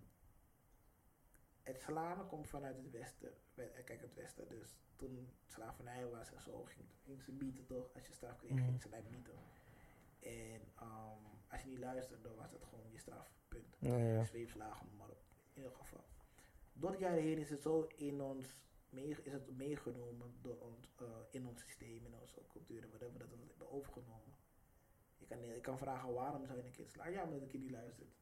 [1.62, 3.34] het slaan komt vanuit het westen.
[3.54, 4.48] We- Kijk, het westen.
[4.48, 7.94] Dus toen slavernij was en zo, ging, ging ze bieten toch?
[7.94, 8.64] Als je straf kreeg, Mhm.
[8.64, 9.34] ging ze mij bieten.
[10.20, 13.30] En ehm, als je niet luisterde, dan was dat gewoon je straf.
[13.48, 13.76] Punt.
[13.78, 14.24] Ja, ja.
[14.24, 15.22] Zweepslagen, maar op.
[15.52, 16.04] In ieder geval.
[16.72, 18.56] Door de jaren heen is het zo in ons,
[18.88, 23.18] mee, is het meegenomen door ons, eh, in ons systeem, in onze cultuur, en whatever,
[23.18, 24.34] dat we het hebben overgenomen.
[25.18, 27.10] Je kan, ik kan vragen waarom zou je een kind slaan?
[27.12, 28.14] Ja, omdat een kind niet luistert.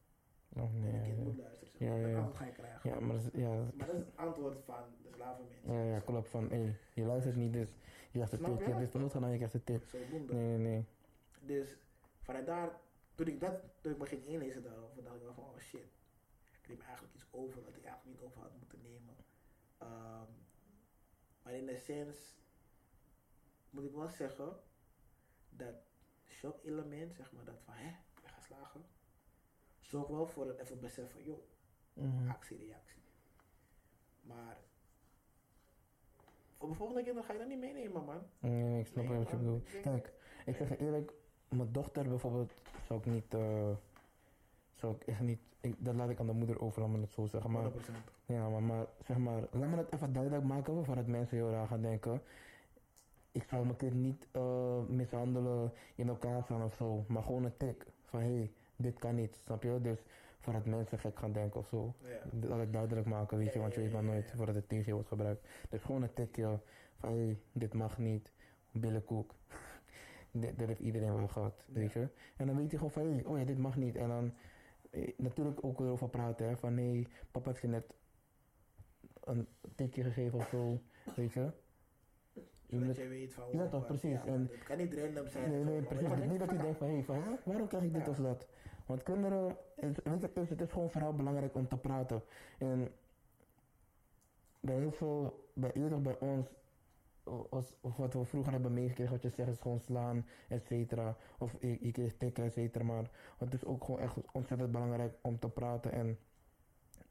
[0.55, 1.73] Oh, nee, een kind ja, moet luisteren.
[1.77, 2.09] Ja, maar.
[2.09, 2.89] ja, ga je krijgen.
[2.89, 5.73] ja, maar dat is, ja, Maar dat is het antwoord van de slavenmensen.
[5.73, 8.59] ja, ja, klopt van, hé, je luistert niet, dus je krijgt Snap tip.
[8.59, 8.63] je?
[8.63, 9.83] Je hebt dit doodgaan en je krijgt een tip.
[9.93, 10.85] Nee, nee, nee.
[11.41, 11.77] Dus
[12.21, 12.69] vanuit daar,
[13.15, 15.87] toen ik, dat, toen ik me ging inlezen daarover, dacht ik wel van, oh shit.
[16.61, 19.15] Ik neem eigenlijk iets over wat ik eigenlijk niet over had moeten nemen.
[19.77, 20.31] Ehm,
[21.43, 22.37] maar in de sens
[23.69, 24.55] moet ik wel zeggen
[25.49, 25.75] dat
[26.27, 28.85] shock element, zeg maar, dat van hè, ik ben geslagen,
[29.89, 31.39] zorg wel voor het even besef van, joh,
[31.93, 32.29] Mhm.
[32.29, 33.01] actie, reactie.
[34.21, 34.57] Maar
[36.57, 38.21] voor mijn volgende kinderen ga je dat niet meenemen, man.
[38.39, 39.69] Nee, ik snap Nee, wat je bedoelt.
[39.81, 40.13] Kijk,
[40.45, 41.13] ik zeg eerlijk,
[41.47, 42.53] mijn dochter bijvoorbeeld
[42.87, 43.69] zou ik niet, eh,
[44.75, 47.11] zou ik echt niet, ik, dat laat ik aan de moeder over, laat me het
[47.11, 47.51] zo zeggen.
[47.51, 47.97] Maar 100%.
[48.25, 51.67] Ja, maar, maar zeg maar, laat me het even duidelijk maken voordat mensen heel raar
[51.67, 52.21] gaan denken.
[53.31, 57.57] Ik zou mijn kind niet eh, mishandelen, in elkaar slaan of zo, maar gewoon een
[57.57, 59.79] tik van hé, hey, dit kan niet, snap je?
[59.81, 59.99] Dus
[60.39, 61.93] voordat mensen gek gaan denken of zo.
[62.01, 62.47] Ja.
[62.47, 64.93] Laat het duidelijk maken, weet je, want je weet maar nooit voordat het tegen je
[64.93, 65.47] wordt gebruikt.
[65.69, 66.59] Dus gewoon een tikje
[66.97, 68.31] van hé, hey, dit mag niet,
[68.71, 69.35] billenkoek.
[70.31, 72.07] dit heeft iedereen wel gehad, weet je.
[72.35, 73.95] En dan weet hij gewoon van hé, hey, oh ja, dit mag niet.
[73.95, 74.33] En dan
[74.89, 77.93] eh, natuurlijk ook weer over praten, hè, van nee, papa heeft je net
[79.23, 80.81] een tikje gegeven of zo,
[81.15, 81.51] weet je.
[82.69, 83.43] Je Zodat moet- je weet van...
[83.51, 84.11] Ja, toch, precies.
[84.23, 85.49] ja, En- het kan niet random zijn.
[85.51, 86.07] Nee, nee, precies.
[86.07, 88.17] maar Het is niet dat van, denkt van, hé, van, waarom krijg ik dit of
[88.17, 88.47] dat?
[88.85, 89.99] Want kinderen, het,
[90.33, 92.21] je, het is gewoon vooral belangrijk om te praten.
[92.57, 92.91] En
[94.59, 96.47] bij heel veel, bij eerder bij ons,
[97.49, 101.15] als, of wat we vroeger hebben meegekregen, wat je zegt is gewoon slaan, et cetera.
[101.39, 102.83] Of je, je kreeg tikken, et cetera.
[102.83, 105.91] Maar het is ook gewoon echt ontzettend belangrijk om te praten.
[105.91, 106.17] En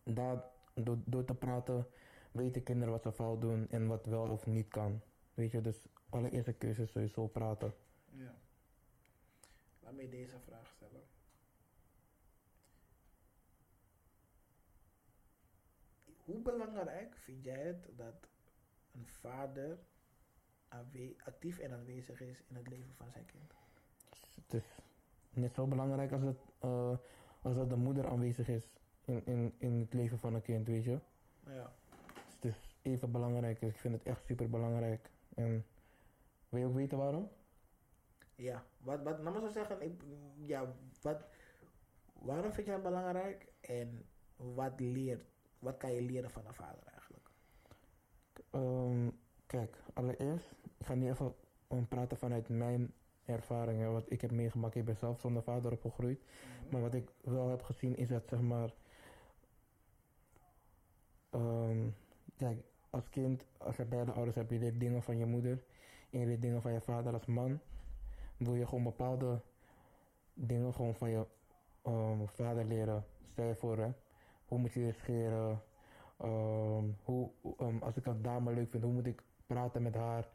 [0.02, 0.42] daar,
[0.74, 1.86] door, door te praten
[2.32, 5.00] weten kinderen wat ze fout doen en wat wel of niet kan.
[5.38, 7.74] Weet je, dus allereerste keuze is sowieso praten.
[8.10, 8.34] Ja.
[9.80, 11.02] Laat me deze vraag stellen.
[16.24, 18.28] Hoe belangrijk vind jij het dat
[18.92, 19.78] een vader
[21.24, 23.54] actief en aanwezig is in het leven van zijn kind?
[24.34, 24.78] Het is
[25.30, 26.96] net zo belangrijk als, het, eh,
[27.42, 28.72] als dat de moeder aanwezig is
[29.04, 30.98] in, in, in het leven van een kind, weet je.
[31.46, 31.72] Ja.
[32.40, 33.60] Dus het is even belangrijk.
[33.60, 35.10] Ik vind het echt super belangrijk.
[35.34, 35.66] En
[36.48, 37.28] wil je ook weten waarom?
[38.34, 40.02] Ja, wat, wat, nou maar zo zeggen, ik,
[40.36, 41.24] ja, wat,
[42.12, 44.04] waarom vind jij het belangrijk en
[44.36, 45.24] wat leert,
[45.58, 47.30] wat kan je leren van een vader eigenlijk?
[48.50, 49.10] Ehm,
[49.46, 51.34] kijk, allereerst, ik ga nu even
[51.88, 52.92] praten vanuit mijn
[53.24, 54.74] ervaringen, wat ik heb meegemaakt.
[54.74, 56.20] Ik ben zelf zonder vader opgegroeid.
[56.70, 58.72] Maar wat ik wel heb gezien is dat, zeg maar,
[61.30, 61.88] ehm,
[62.36, 65.62] kijk, als kind, als je beide ouders hebt, je leert dingen van je moeder
[66.10, 67.60] en je leert dingen van je vader als man,
[68.36, 69.40] wil je gewoon bepaalde
[70.34, 71.26] dingen gewoon van je
[71.82, 73.04] ehm, vader leren.
[73.32, 73.90] Stel je voor, hè,
[74.46, 75.62] hoe moet je je scheren,
[76.18, 80.28] Ehm, hoe, ehm, als ik een dame leuk vind, hoe moet ik praten met haar?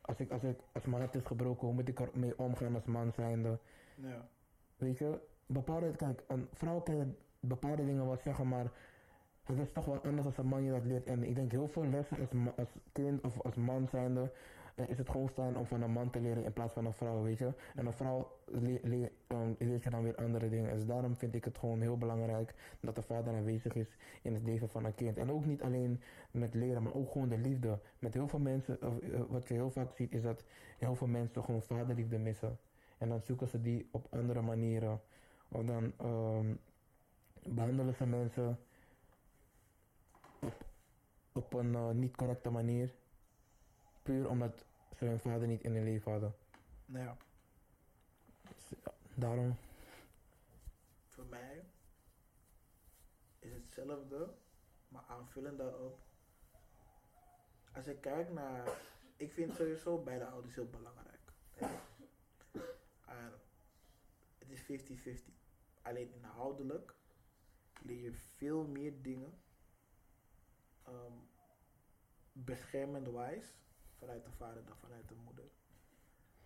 [0.00, 2.84] Als, ik, als, ik, als mijn hart is gebroken, hoe moet ik ermee omgaan als
[2.84, 3.58] man zijnde?
[3.94, 4.28] Ja.
[4.76, 8.72] Weet je, bepaalde, kijk, een vrouw kan bepaalde dingen wel zeggen, maar
[9.46, 11.06] het is toch wel anders als een man je dat leert.
[11.06, 12.16] En ik denk heel veel lessen
[12.56, 14.32] als, kind of als man zijnde,
[14.74, 16.92] eh, is het gewoon fijn om van een man te leren in plaats van een
[16.92, 17.52] vrouw, weet je.
[17.74, 20.74] En een vrouw ehm, leert je dan weer andere dingen.
[20.74, 24.42] Dus daarom vind ik het gewoon heel belangrijk dat de vader aanwezig is in het
[24.42, 25.16] leven van een kind.
[25.16, 27.78] En ook niet alleen met leren, maar ook gewoon de liefde.
[27.98, 30.44] Met heel veel mensen, of, eh, wat je heel vaak ziet, is dat
[30.78, 32.58] heel veel mensen gewoon vaderliefde missen.
[32.98, 35.00] En dan zoeken ze die op andere manieren.
[35.48, 36.54] Of dan ehm,
[37.48, 38.58] behandelen ze mensen
[41.36, 42.94] op een eh, niet correcte manier.
[44.02, 44.64] Puur omdat
[44.96, 46.34] ze hun vader niet in hun leven hadden.
[46.84, 47.16] Ja.
[48.42, 49.56] Dus, ja, daarom.
[51.08, 51.64] Voor mij
[53.38, 54.34] is hetzelfde,
[54.88, 55.98] maar aanvullend daarop.
[57.74, 58.68] Als ik kijk naar,
[59.16, 61.32] ik vind sowieso beide ouders heel belangrijk.
[61.58, 61.70] Ja.
[63.06, 63.32] En
[64.38, 65.34] het is 50-50.
[65.82, 66.94] Alleen inhoudelijk
[67.82, 69.40] leer je veel meer dingen,
[70.86, 71.12] ehm
[72.32, 73.54] beschermend wijs,
[73.98, 75.44] vanuit de vader dan vanuit de moeder.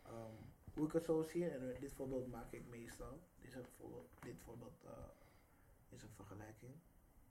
[0.03, 0.34] Ehm,
[0.74, 4.84] hoe ik het zo zie, en dit voorbeeld maak ik meestal, dit, voorbeeld, dit voorbeeld
[4.84, 4.93] eh,
[5.88, 6.74] is een vergelijking,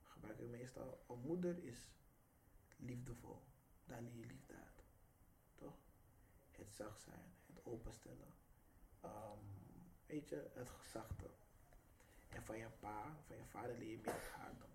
[0.03, 1.03] gebruik ik meestal.
[1.07, 1.91] Een moeder is
[2.77, 3.41] liefdevol,
[3.85, 4.53] leer je liefde
[5.55, 5.77] toch?
[6.51, 8.33] Het zacht zijn, het openstellen,
[9.01, 9.37] Ehm,
[10.05, 11.29] weet je, het zachte.
[12.29, 14.65] En van je pa, van je vader leer je meer harde.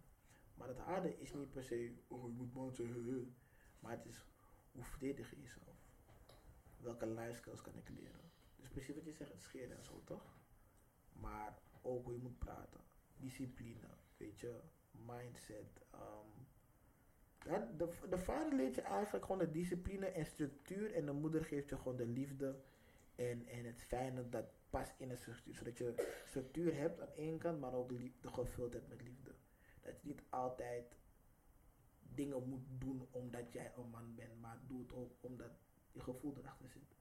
[0.55, 3.33] Maar het harde is niet per se, oh je moet zijn, he, he.
[3.81, 4.25] maar het is
[4.75, 5.77] hoe verdedig je jezelf?
[6.77, 8.31] Welke life skills kan ik leren?
[8.57, 10.39] Dus precies wat je zegt, scheren en zo toch?
[11.13, 12.81] Maar ook hoe je moet praten.
[13.17, 15.81] Discipline, weet je, mindset.
[15.91, 16.43] ehm,
[17.77, 21.69] de, de vader leert je eigenlijk gewoon de discipline en structuur en de moeder geeft
[21.69, 22.61] je gewoon de liefde
[23.15, 25.55] en, en het fijne dat past in een structuur.
[25.55, 27.93] Zodat je structuur hebt aan één kant, maar ook
[28.23, 29.35] gevuld hebt met liefde.
[29.85, 30.97] Dat je niet altijd
[32.01, 35.51] dingen moet doen omdat jij een man bent, maar doe het ook omdat
[35.93, 36.97] je gevoel erachter zit.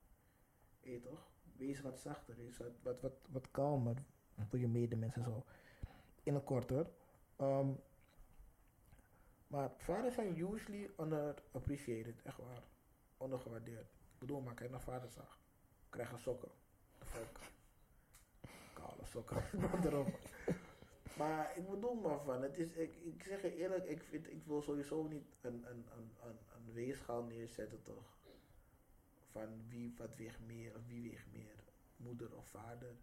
[0.79, 1.31] Weet je toch?
[1.57, 4.03] Wees wat zachter, wees wat, wat, wat, wat kalmer
[4.49, 5.43] voor je medemensen zo.
[6.23, 6.71] In het kort.
[7.35, 7.71] Ehm,
[9.47, 12.63] maar vaders zijn usually underappreciated, echt waar.
[13.17, 13.91] Ondergewaardeerd.
[13.93, 15.39] Ik bedoel, maar kijk naar vaderszag.
[15.89, 16.51] Krijgen sokken.
[16.99, 17.25] De.
[18.73, 19.43] Koude sokken.
[21.17, 24.43] Maar ik bedoel maar van, het is, ik, ik zeg je eerlijk, ik, vind, ik
[24.45, 28.17] wil sowieso niet een, een, een, een, een weegschaal neerzetten toch.
[29.31, 31.63] Van wie wat weegt meer of wie weegt meer.
[31.97, 32.95] Moeder of vader.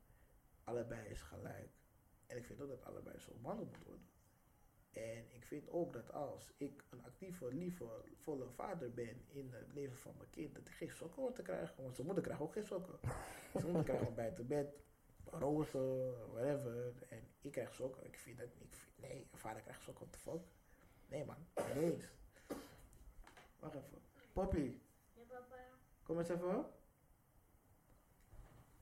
[0.64, 1.70] Allebei is gelijk.
[2.26, 4.06] En ik vind ook dat allebei zo behandeld moet worden.
[4.92, 7.84] En ik vind ook dat als ik een actieve, lieve,
[8.14, 11.42] volle vader ben in het leven van mijn kind, dat ik geen sokken hoor te
[11.42, 11.82] krijgen.
[11.82, 12.98] Want zijn moeder krijgt ook geen sokken.
[13.52, 14.74] Zijn moeder krijgt bij te bed,
[15.30, 16.92] rozen, whatever.
[17.08, 18.06] En ik krijg sokken.
[18.06, 20.40] Ik vind dat, ik vind, nee, vader krijgt sokken, what the fuck?
[21.08, 22.04] Nee man, nee.
[23.58, 24.02] Wacht even.
[24.32, 24.78] Poppy,
[25.14, 25.56] Ja, papa.
[26.02, 26.66] kom eens even.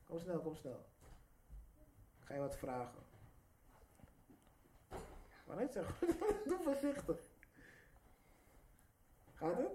[0.05, 0.85] Kom snel, kom snel.
[2.21, 3.03] Ik ga je wat vragen.
[5.47, 6.09] Maar net zeggen,
[6.49, 7.19] doe voorzichtig.
[9.35, 9.73] Gaat het?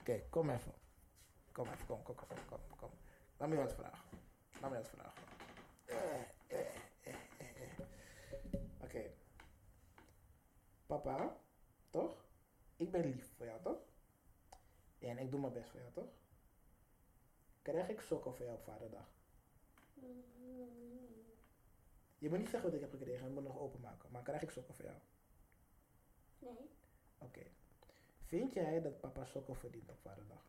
[0.00, 0.72] Oké, kom even.
[1.52, 2.90] Kom even, kom, kom, kom, kom, kom.
[3.36, 4.08] Laat me wat vragen.
[4.62, 5.22] Laat me je wat vragen.
[5.84, 7.14] Eh, eh, eh.
[8.80, 9.10] Oké.
[10.86, 11.36] Papa,
[11.90, 12.24] toch?
[12.76, 13.78] Ik ben lief voor jou, toch?
[14.98, 16.08] Ja, en ik doe mijn best voor jou, toch?
[17.62, 19.06] Krijg ik sokken voor jou op vaderdag?
[22.18, 24.10] Je moet niet zeggen wat ik heb gekregen, ik moet nog openmaken.
[24.10, 24.96] Maar krijg ik sokken voor jou?
[26.38, 26.70] Nee.
[27.18, 27.42] Oké.
[28.24, 30.44] Vind jij dat papa sokken verdient op vaderdag?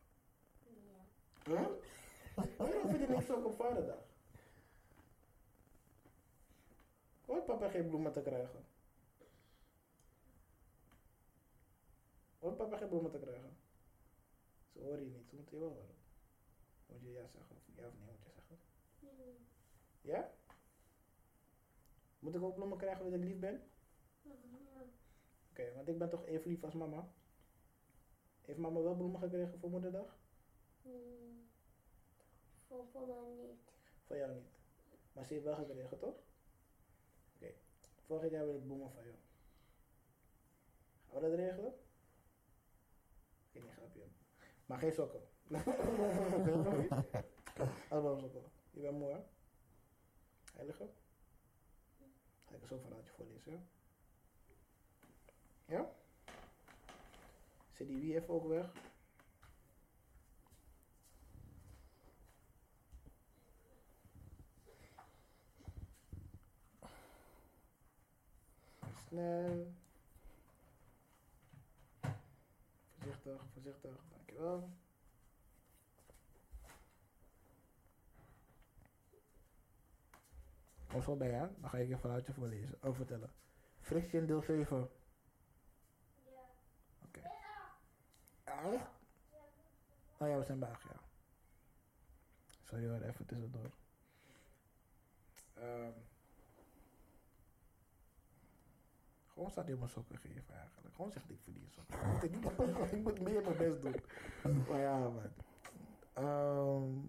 [1.44, 1.52] Ja.
[1.52, 1.68] Huh?
[2.34, 3.98] Waarom verdient ik sokken op vaderdag?
[7.24, 8.64] Hoort papa geen bloemen te krijgen?
[12.38, 13.56] Hoort papa geen bloemen te krijgen?
[14.72, 15.94] Ze horen je niet, ze moeten je wel horen.
[16.86, 17.56] Moet je ja zeggen?
[17.56, 18.58] Of ja of nee moet je zeggen?
[20.00, 20.30] Ja?
[22.18, 23.62] Moet ik ook bloemen krijgen omdat ik lief ben?
[25.50, 27.08] Oké, want ik ben toch even lief als mama.
[28.42, 30.16] Heeft mama wel bloemen gekregen voor moederdag?
[32.68, 33.60] Voor, voor mij niet.
[34.06, 34.52] Van jou niet.
[35.12, 36.14] Maar ze heeft wel gekregen, toch?
[37.34, 37.52] Oké.
[38.06, 39.16] Volgend jaar wil ik bloemen van jou.
[41.10, 41.74] Gaan we dat regelen?
[43.48, 44.02] Oké, niet grapje.
[44.66, 45.20] Maar geen sokken.
[47.88, 48.52] Allemaal sokken.
[48.70, 49.16] Je bent mooi?
[50.54, 50.88] Heilige?
[52.44, 53.62] Ga ik er zo verhaaltje voorlezen, ja?
[55.66, 55.92] Ja?
[57.72, 58.72] Zit die wie even ook weg?
[72.98, 73.96] Voorzichtig, voorzichtig.
[74.10, 74.70] Dankjewel.
[80.86, 81.46] Kom zo bij, hè?
[81.60, 82.78] Dan ga ik je verhaaltje voorlezen.
[82.82, 83.30] Oh, vertellen.
[83.80, 84.88] Friction deel 7.
[86.24, 86.40] Ja.
[87.04, 87.20] Oké.
[88.44, 88.90] Ja?
[90.18, 91.00] Oh ja, we zijn acht, ja.
[92.62, 93.70] Sorry hoor, even tussendoor.
[95.54, 96.12] Ehm
[99.34, 100.94] gewoon staat hij mijn sokken geven eigenlijk.
[100.94, 102.22] Gewoon zegt ik verdien sokken.
[102.98, 104.64] Ik moet, meer mijn best doen.
[104.68, 105.32] Maar ja, man.
[106.12, 107.06] Ehm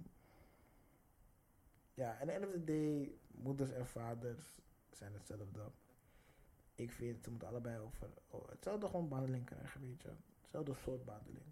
[1.95, 4.59] ja, at the end of day, moeders en vaders
[4.91, 5.71] zijn hetzelfde.
[6.75, 10.11] Ik vind, ze moeten allebei over, oh, hetzelfde gewoon behandeling krijgen, weet je.
[10.41, 11.45] Hetzelfde soort behandeling.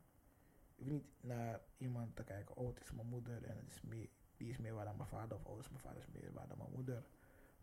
[0.76, 3.82] Je hoeft niet naar iemand te kijken, oh, het is mijn moeder en het is
[3.82, 5.38] meer, die is meer waar dan mijn vader.
[5.38, 7.03] Of oh, het is mijn vader is meer waar dan mijn moeder.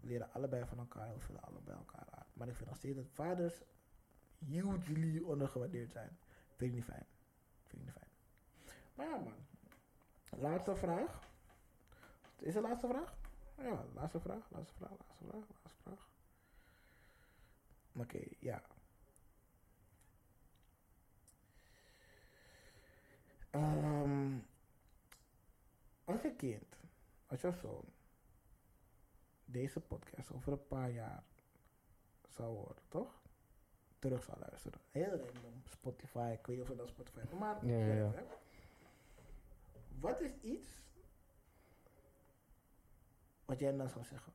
[0.01, 2.27] We leren allebei van elkaar we vullen allebei elkaar aan.
[2.33, 3.63] Maar ik vind nog steeds dat vaders
[4.39, 6.19] hugely ondergewaardeerd zijn.
[6.57, 7.07] Vind ik niet fijn.
[7.67, 8.11] Vind ik niet fijn.
[8.95, 9.35] Maar ja, man.
[10.41, 11.29] Laatste vraag.
[12.39, 13.15] Is de laatste vraag?
[13.57, 16.09] Ja, laatste vraag, laatste vraag, laatste vraag, laatste vraag.
[17.93, 18.63] Oké, ja.
[23.51, 24.39] Ehm,
[26.05, 26.77] als je kind,
[27.27, 27.85] als je zoon,
[29.51, 31.23] deze podcast over een paar jaar
[32.29, 33.21] zou horen, toch?
[33.99, 34.81] Terug zou luisteren.
[34.91, 35.63] Heel random.
[35.65, 38.11] Spotify, ik weet niet of dat Spotify is, maar Ja, ja, ja.
[38.13, 38.23] hè.
[39.99, 40.69] Wat is iets
[43.45, 44.33] wat jij dan zou zeggen?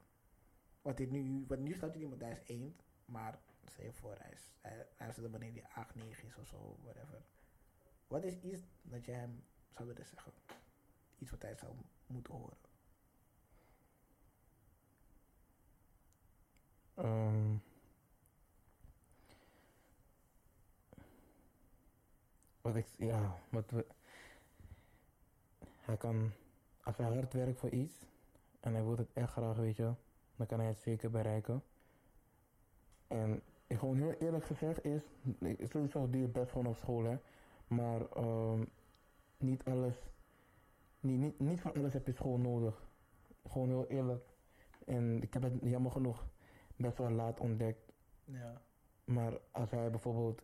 [0.82, 4.16] Wat dit nu, wat nu staat hier iemand, hij is één, maar stel je voor,
[4.18, 7.22] hij is, hij, hij is er wanneer hij 8, 9 is of zo, whatever.
[8.07, 10.32] Wat is iets dat jij hem zou willen zeggen?
[11.20, 11.74] Iets wat hij zou
[12.07, 12.57] moeten horen.
[16.96, 17.58] Ehm,
[22.62, 23.72] wat ik, ja, wat
[25.82, 26.32] hij kan,
[26.84, 28.06] als hij hard werkt voor iets
[28.60, 29.91] en hij wil het echt graag, weet je,
[30.36, 31.64] dan kan hij het zeker bereiken.
[33.08, 35.02] En gewoon heel eerlijk gezegd is,
[35.39, 37.18] ik- sowieso doe je best gewoon op school, hè,
[37.68, 38.64] maar ehm,
[39.38, 39.96] niet alles,
[41.00, 42.88] niet, niet, niet voor alles heb je school nodig.
[43.48, 44.26] Gewoon heel eerlijk.
[44.86, 46.26] En ik heb het jammer genoeg
[46.76, 47.91] best wel laat ontdekt.
[48.23, 48.61] Ja.
[49.03, 50.41] Maar als hij bijvoorbeeld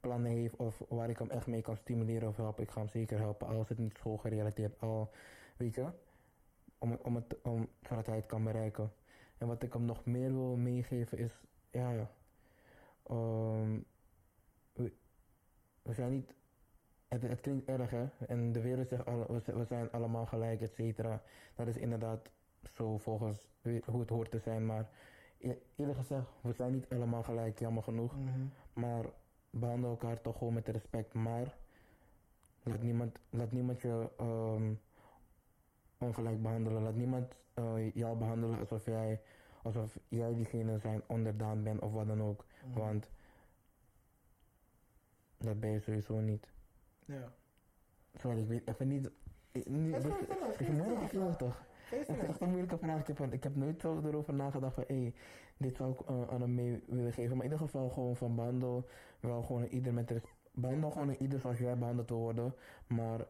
[0.00, 2.88] plannen heeft of waar ik hem echt mee kan stimuleren of helpen, ik ga hem
[2.88, 3.46] zeker helpen.
[3.46, 5.10] Als het niet schoolgerelateerd al,
[5.56, 5.86] weet je.
[6.78, 8.92] Om, om het, om, zodat hij het kan bereiken.
[9.38, 11.32] En wat ik hem nog meer wil meegeven is,
[11.70, 12.10] ja, ja.
[13.02, 13.78] ehm,
[14.72, 14.92] we,
[15.82, 16.34] we zijn niet,
[17.08, 20.60] het, het klinkt erg hè, en de wereld zegt alle, we, we zijn allemaal gelijk,
[20.60, 21.22] et cetera.
[21.54, 22.30] Dat is inderdaad
[22.72, 24.88] zo volgens hoe het hoort te zijn, maar
[25.76, 28.16] eerlijk gezegd, we zijn niet allemaal gelijk, jammer genoeg.
[28.18, 28.40] Mhm.
[28.72, 29.04] Maar
[29.50, 31.14] behandel elkaar toch gewoon met respect.
[31.14, 31.56] Maar
[32.62, 34.72] laat niemand, laat niemand je ehm,
[35.98, 36.82] ongelijk behandelen.
[36.82, 39.20] Laat niemand eh, jou behandelen alsof jij,
[39.62, 42.44] alsof jij diegene zijn onderdaan bent of wat dan ook.
[42.66, 42.78] Mhm.
[42.78, 43.10] Want
[45.38, 46.46] Dat ben je sowieso niet.
[47.04, 47.32] Ja.
[48.14, 49.10] Sorry, ik weet even niet.
[49.52, 50.10] ik- niet Dat is
[51.84, 53.08] Het is echt een moeilijke vraag.
[53.08, 55.12] Ik heb, ik heb nooit zo erover nagedacht van, hé,
[55.56, 57.36] dit zou ik eh, aan hem mee willen geven.
[57.36, 58.86] Maar in ieder geval gewoon van behandel,
[59.20, 60.20] wel gewoon ieder met
[60.50, 62.54] behandel gewoon ieder zoals jij behandeld wil worden.
[62.86, 63.20] Maar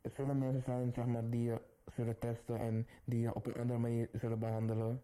[0.00, 1.60] er zullen mensen zijn, zeg maar, die je
[1.94, 5.02] zullen testen en die je op een andere manier zullen behandelen.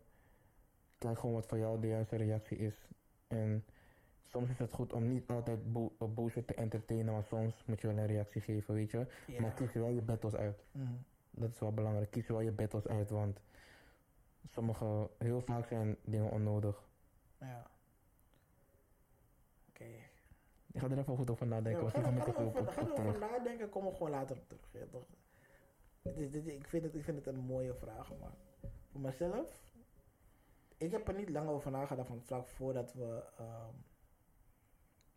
[0.98, 2.74] Kijk gewoon wat voor jou de juiste reactie is.
[3.28, 3.64] En
[4.26, 7.80] soms is het goed om niet altijd bo eh, bullshit te entertainen, maar soms moet
[7.80, 9.06] je wel een reactie geven, weet je.
[9.40, 10.62] Maar kies wel je battles uit.
[10.72, 10.92] Mhm.
[11.40, 12.10] Dat is wel belangrijk.
[12.10, 13.40] Kies wel je battles uit, want
[14.48, 16.88] sommige, heel vaak zijn dingen onnodig.
[17.38, 17.70] Ja.
[19.68, 19.84] Oké.
[20.72, 21.82] Ik ga er even goed over nadenken.
[21.84, 23.18] Ja, ga ga er over, ga erover terug.
[23.18, 24.68] nadenken, kom er gewoon later op terug.
[24.72, 25.06] Ja, toch?
[26.02, 28.34] Dit, dit, ik, vind het, ik vind het een mooie vraag, maar
[28.90, 29.62] voor mezelf,
[30.76, 33.74] ik heb er niet lang over nagedacht van vlak voordat we ehm,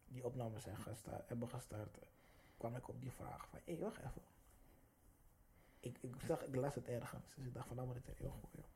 [0.07, 1.97] die opnames zijn gesta- hebben gestart,
[2.57, 4.21] kwam ik op die vraag van, hé, wacht even.
[5.83, 8.19] Ik, ik, zag, ik las het ergens, dus ik dacht van, nou moet ik het
[8.19, 8.69] erin gooien.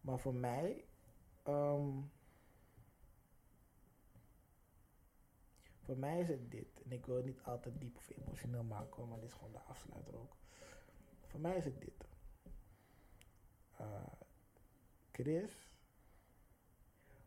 [0.00, 0.84] Maar voor mij,
[1.42, 1.98] ehm,
[5.84, 6.82] Voor mij is het dit.
[6.84, 9.60] En ik wil het niet altijd diep of emotioneel maken, maar dit is gewoon de
[9.60, 10.36] afsluiter ook.
[11.26, 12.08] Voor mij is het dit.
[13.76, 14.12] Eh,
[15.12, 15.68] Chris.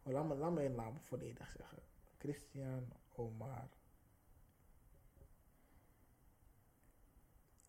[0.04, 1.80] Oh, laat, me, laat me naam volledig zeggen.
[2.18, 3.70] Christian Omar.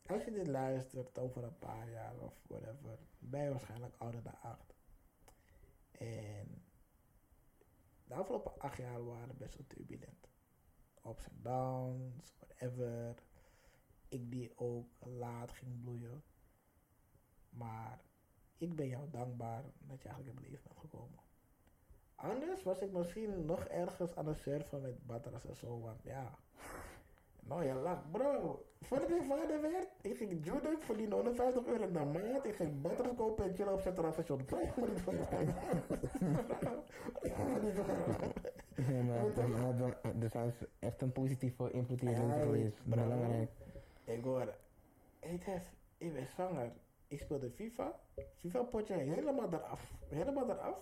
[0.09, 4.41] Als je dit luistert over een paar jaar of whatever, ben je waarschijnlijk ouder dan
[4.41, 4.75] acht.
[5.91, 6.65] En
[8.05, 10.29] de afgelopen acht jaar waren best wel turbulent
[11.09, 13.15] ups en downs, whatever.
[14.09, 16.23] Ik die ook laat ging bloeien.
[17.51, 18.01] Maar
[18.59, 21.19] ik ben jou dankbaar dat je eigenlijk in mijn leven bent gekomen.
[22.15, 26.39] Anders was ik misschien nog ergens aan het surfen met batteries en zo, want ja.
[27.49, 28.63] Nou ja, lak, bro.
[28.81, 32.45] Voordat ik vader werd, ik ging judo, ik verdiende 150 euro in de maand.
[32.45, 34.45] Ik ging batteries kopen en chillen op Centraal Station.
[34.45, 35.15] Krijg maar niet van
[38.95, 42.85] Ja, maar dat- dat- dat- Dus hij is echt een positieve invloed in je geweest.
[42.85, 43.51] Belangrijk.
[44.05, 44.55] Ik hoor,
[45.21, 45.63] ik, heb,
[45.99, 46.73] ik ben zwanger.
[47.07, 48.01] Ik speelde FIFA.
[48.37, 49.93] FIFA potje helemaal eraf.
[50.09, 50.77] Helemaal eraf.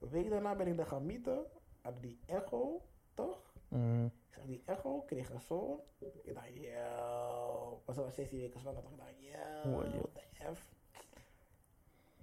[0.00, 1.44] Een week daarna ben ik er gaan mieten.
[1.82, 2.82] Had die echo,
[3.14, 3.53] toch?
[3.74, 4.04] Mhm.
[4.04, 5.80] Ik zag die echo, kreeg een zoon.
[6.22, 7.82] Ik dacht, yo.
[7.84, 8.82] Was al 16 weken zwanger.
[8.82, 8.90] toch?
[8.90, 10.72] Ik dacht, yo, what the F.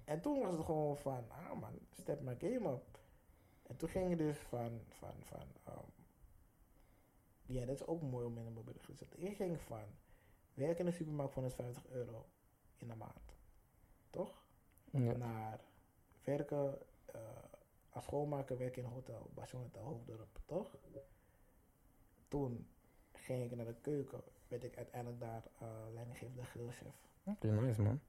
[0.04, 2.98] En toen was het gewoon van, ah man, step my game up.
[3.62, 5.92] En toen ging je dus van, van, van, um,
[7.46, 9.22] ja, dat is ook mooi om in een bericht te zetten.
[9.22, 9.84] Ik ging van
[10.54, 12.26] werken in de supermarkt voor 150 euro
[12.76, 13.36] in de maand.
[14.10, 14.44] Toch?
[14.90, 15.16] Ja.
[15.16, 15.60] Naar
[16.24, 17.20] werken eh,
[17.90, 20.76] als schoonmaker, werken in een hotel, Hotel Hoofddorp, toch?
[22.32, 22.66] Toen
[23.12, 27.08] ging ik naar de keuken, werd ik uiteindelijk daar eh leidinggevende grillchef.
[27.24, 28.00] Oké, nice man.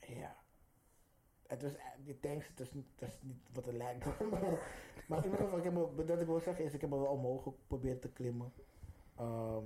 [0.00, 0.36] Ja.
[1.46, 4.04] Het was, eh, die tanks, het is niet, het is niet wat het lijkt.
[5.08, 6.96] maar, in ieder geval, ik heb me, dat ik wil zeggen is, ik heb me
[6.96, 8.52] wel omhoog geprobeerd te klimmen.
[9.16, 9.64] Ehm,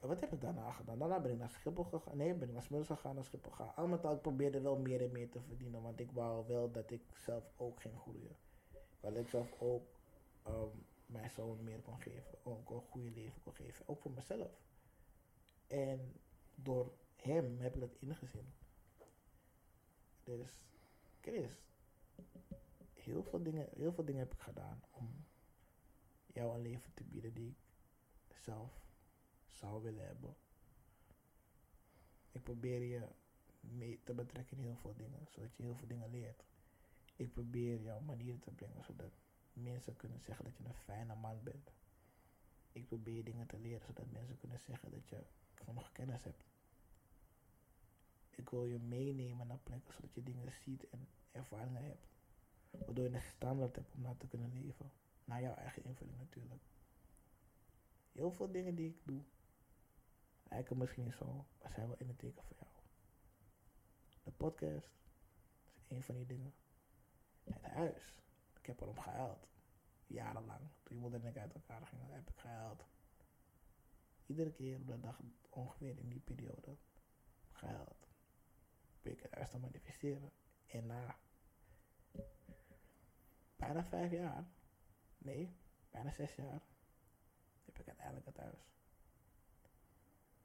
[0.00, 0.98] wat heb ik daarna gedaan?
[0.98, 2.16] Daarna ben ik naar Schiphol gegaan.
[2.16, 3.74] Nee, ben ik naar Smuls gegaan, naar Schiphol gegaan.
[3.74, 5.82] Al met al, ik probeerde wel meer en meer te verdienen.
[5.82, 8.36] Want ik wou wel dat ik zelf ook ging groeien.
[9.00, 9.86] Dat ik zelf ook
[10.42, 10.76] ehm,
[11.08, 12.44] mijn zoon meer kon geven.
[12.44, 13.88] Ook een goede leven kon geven.
[13.88, 14.60] Ook voor mezelf.
[15.66, 16.12] En
[16.54, 18.52] door hem heb ik dat ingezien.
[20.24, 20.60] Dus,
[21.20, 21.50] Chris,
[22.94, 25.24] heel veel dingen, heel veel dingen heb ik gedaan om
[26.26, 27.56] jou een leven te bieden die
[28.28, 28.80] ik zelf
[29.50, 30.36] zou willen hebben.
[32.32, 33.08] Ik probeer je
[33.60, 36.44] mee te betrekken in heel veel dingen, zodat je heel veel dingen leert.
[37.16, 39.12] Ik probeer jouw manieren te brengen, zodat
[39.58, 41.70] mensen kunnen zeggen dat je een fijne man bent.
[42.72, 45.22] Ik probeer dingen te leren, zodat mensen kunnen zeggen dat je
[45.54, 46.44] genoeg kennis hebt.
[48.30, 52.06] Ik wil je meenemen naar plekken, zodat je dingen ziet en ervaringen hebt.
[52.70, 54.92] Waardoor je een standaard hebt om naar te kunnen leven.
[55.24, 56.62] Naar jouw eigen invulling natuurlijk.
[58.12, 59.22] Heel veel dingen die ik doe,
[60.42, 62.70] lijken misschien zo, maar zijn wel in het teken voor jou.
[64.22, 64.90] De podcast
[65.74, 66.54] is een van die dingen.
[67.44, 68.22] Het huis,
[68.68, 69.48] heb erom gehuild.
[70.06, 70.60] Jarenlang.
[70.82, 72.84] Toen moeder en ik uit elkaar gingen, heb ik gehuild.
[74.26, 76.76] Iedere keer op de dag ongeveer in die periode
[77.52, 78.06] gehuild.
[78.92, 80.32] Probeer ik het huis te manifesteren.
[80.66, 81.16] En na
[83.56, 84.44] bijna vijf jaar,
[85.18, 85.56] nee,
[85.90, 86.62] bijna zes jaar,
[87.64, 88.70] heb ik uiteindelijk het huis.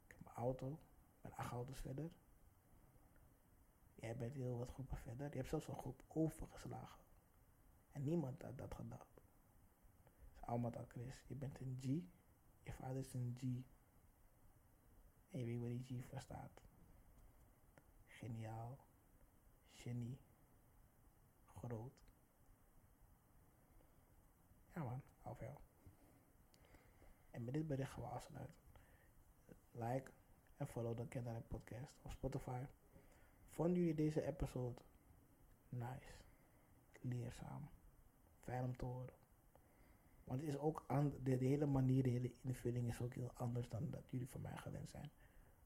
[0.06, 0.80] Ik heb mijn auto,
[1.22, 2.12] ben acht auto's verder.
[3.96, 5.30] Jij bent heel wat groepen verder.
[5.30, 7.03] Je hebt zelfs een groep overgeslagen.
[7.94, 9.22] En niemand had dat gedacht.
[10.40, 11.86] Almat al Chris, je bent een G.
[12.64, 13.42] Je vader is een G.
[15.32, 16.62] En je weet waar die G voor staat.
[18.06, 18.78] Geniaal.
[19.72, 20.18] Genie.
[21.44, 21.94] Groot.
[24.74, 25.58] Ja man, van jou.
[27.32, 28.56] En met dit bericht gaan we afsluiten.
[29.72, 30.12] Like
[30.58, 32.64] en follow de Kinderlijk Podcast op Spotify.
[33.50, 34.82] Vonden jullie deze episode
[35.70, 36.14] nice,
[37.02, 37.70] leerzaam,
[38.44, 39.14] fijn om te horen?
[40.24, 43.32] Want het is ook aan, de, de hele manier, de hele invulling is ook heel
[43.34, 45.12] anders dan dat jullie van mij gewend zijn.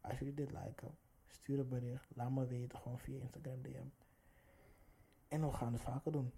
[0.02, 0.98] Als jullie dit liken,
[1.28, 3.88] stuur een bericht, laat me weten gewoon via Instagram DM.
[5.28, 6.32] En we gaan het vaker doen.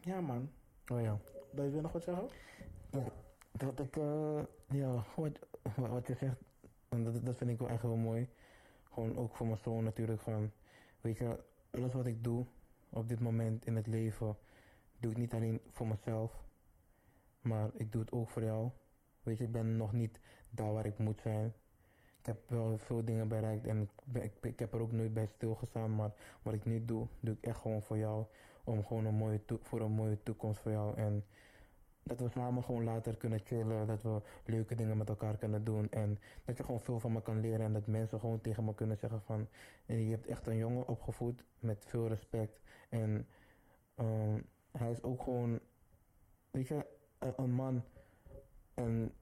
[0.00, 0.50] Ja man,
[0.88, 1.18] Oh ja.
[1.50, 2.28] wil je nog wat zeggen?
[3.52, 5.38] Dat ik, eh, ja, wat,
[5.76, 6.36] wat je zegt,
[6.88, 8.28] dat, dat vind ik wel echt heel mooi.
[8.90, 10.50] Gewoon ook voor mijn zoon natuurlijk van,
[11.00, 11.38] weet je,
[11.70, 12.46] alles wat ik doe
[12.88, 14.36] op dit moment in het leven,
[15.02, 16.44] doe ik niet alleen voor mezelf,
[17.40, 18.70] maar ik doe het ook voor jou.
[19.22, 21.54] Weet je, ik ben nog niet daar waar ik moet zijn.
[22.18, 25.94] Ik heb wel veel dingen bereikt en ik, ik, heb er ook nooit bij stilgestaan,
[25.94, 28.24] maar wat ik nu doe, doe ik echt gewoon voor jou.
[28.64, 30.96] Om gewoon een mooie voor een mooie toekomst voor jou.
[30.96, 31.24] En
[32.02, 33.86] dat we samen gewoon later kunnen chillen.
[33.86, 35.90] Dat we leuke dingen met elkaar kunnen doen.
[35.90, 37.66] En dat je gewoon veel van me kan leren.
[37.66, 39.48] En dat mensen gewoon tegen me kunnen zeggen van...
[39.86, 42.60] "Hey, Je hebt echt een jongen opgevoed met veel respect.
[42.88, 43.26] En
[43.94, 44.38] ehm,
[44.72, 45.60] hij is ook gewoon...
[46.50, 46.86] Weet je,
[47.18, 47.82] een, man.
[48.74, 49.12] En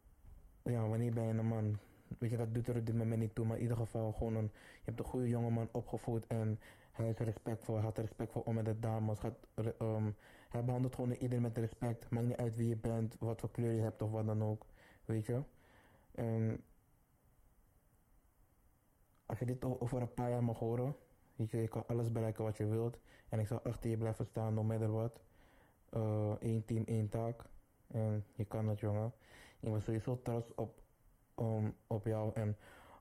[0.63, 1.79] ja, wanneer ben je een man?
[2.19, 3.45] Weet je, dat doet er op dit moment niet toe.
[3.45, 4.51] Maar in ieder geval gewoon een...
[4.53, 6.27] Je hebt een goede jongeman opgevoed.
[6.27, 6.61] En
[6.93, 7.75] hij is respectvol.
[7.75, 9.19] Hij had respectvol om met de dames.
[9.19, 9.47] Gaat,
[9.79, 10.11] ehm,
[10.49, 12.11] hij behandelt gewoon iedereen met respect.
[12.11, 14.67] Maakt niet uit wie je bent, wat voor kleur je hebt of wat dan ook.
[15.05, 15.43] Weet je?
[16.15, 16.63] En
[19.27, 20.97] als je dit over een paar jaar mag horen,
[21.37, 22.99] weet je, je kan alles bereiken wat je wilt.
[23.29, 25.21] En ik zal achter je blijven staan, no matter what.
[26.39, 27.45] Eén team, één taak.
[27.87, 29.13] En je kan het, jongen.
[29.61, 30.81] Ik ben sowieso trots op,
[31.37, 32.57] um, op jou en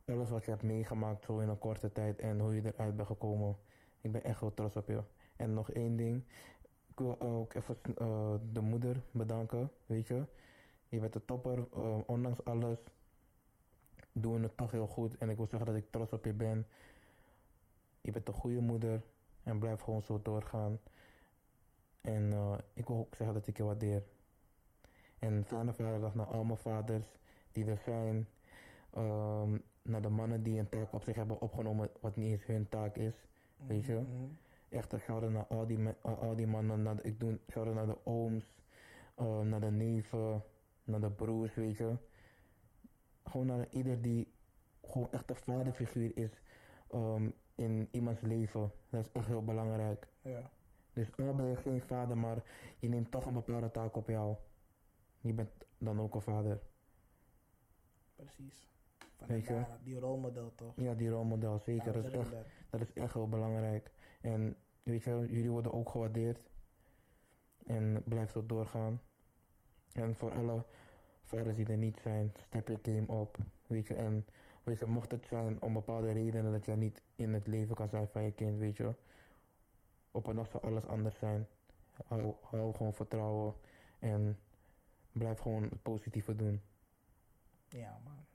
[0.05, 3.07] alles wat je hebt meegemaakt zo in een korte tijd en hoe je eruit bent
[3.07, 3.55] gekomen.
[4.01, 5.01] Ik ben echt heel trots op je.
[5.35, 6.23] En nog één ding.
[6.87, 10.25] Ik wil ook even eh, de moeder bedanken, weet je.
[10.87, 12.79] Je bent de topper, eh, ondanks alles
[14.11, 15.17] doen we het toch heel goed.
[15.17, 16.67] En ik wil zeggen dat ik trots op je ben.
[18.01, 19.01] Je bent een goede moeder
[19.43, 20.79] en blijf gewoon zo doorgaan.
[22.13, 24.03] En eh, ik wil ook zeggen dat ik je waardeer.
[25.19, 27.05] En fijne vaderdag naar al mijn vaders
[27.51, 28.27] die er zijn.
[28.93, 32.69] Ehm, naar de mannen die een taak op zich hebben opgenomen wat niet eens hun
[32.69, 33.27] taak is.
[33.67, 33.93] Weet je?
[33.93, 34.23] Mhm.
[34.69, 36.81] Echt naar al die, me- al die mannen.
[36.81, 38.45] Naar de, ik doe shout naar de ooms,
[39.15, 40.43] eh, naar de neven,
[40.83, 41.95] naar de broers, weet je.
[43.23, 44.31] Gewoon naar ieder die
[44.83, 46.41] gewoon echt een vaderfiguur is
[46.91, 48.71] ehm, in iemands leven.
[48.89, 50.07] Dat is echt heel belangrijk.
[50.21, 50.49] Ja.
[50.99, 52.43] Dus al ben je geen vader, maar
[52.79, 54.35] je neemt toch een bepaalde taak op jou.
[55.21, 56.59] Je bent dan ook een vader.
[58.15, 58.67] Precies.
[59.17, 59.53] Van Weet je?
[59.53, 60.73] daar, die rolmodel toch?
[60.75, 61.85] Ja, die rolmodel, zeker.
[61.85, 62.45] Ja, dat, is echt, dat.
[62.69, 63.91] dat is echt heel belangrijk.
[64.21, 66.49] En weet je, jullie worden ook gewaardeerd.
[67.65, 69.01] En blijf zo doorgaan.
[69.93, 70.63] En voor alle
[71.23, 73.37] vaders die er niet zijn, step je game op.
[73.67, 74.25] Weet je, en
[74.63, 77.89] weet je, mocht het zijn om bepaalde redenen dat jij niet in het leven kan
[77.89, 78.93] zijn van je kind, weet je.
[80.11, 81.47] Op een dag zal alles anders zijn.
[82.07, 83.53] Hou, hou gewoon vertrouwen
[83.99, 84.39] en
[85.11, 86.61] blijf gewoon het positieve doen.
[87.67, 88.25] Ja, man.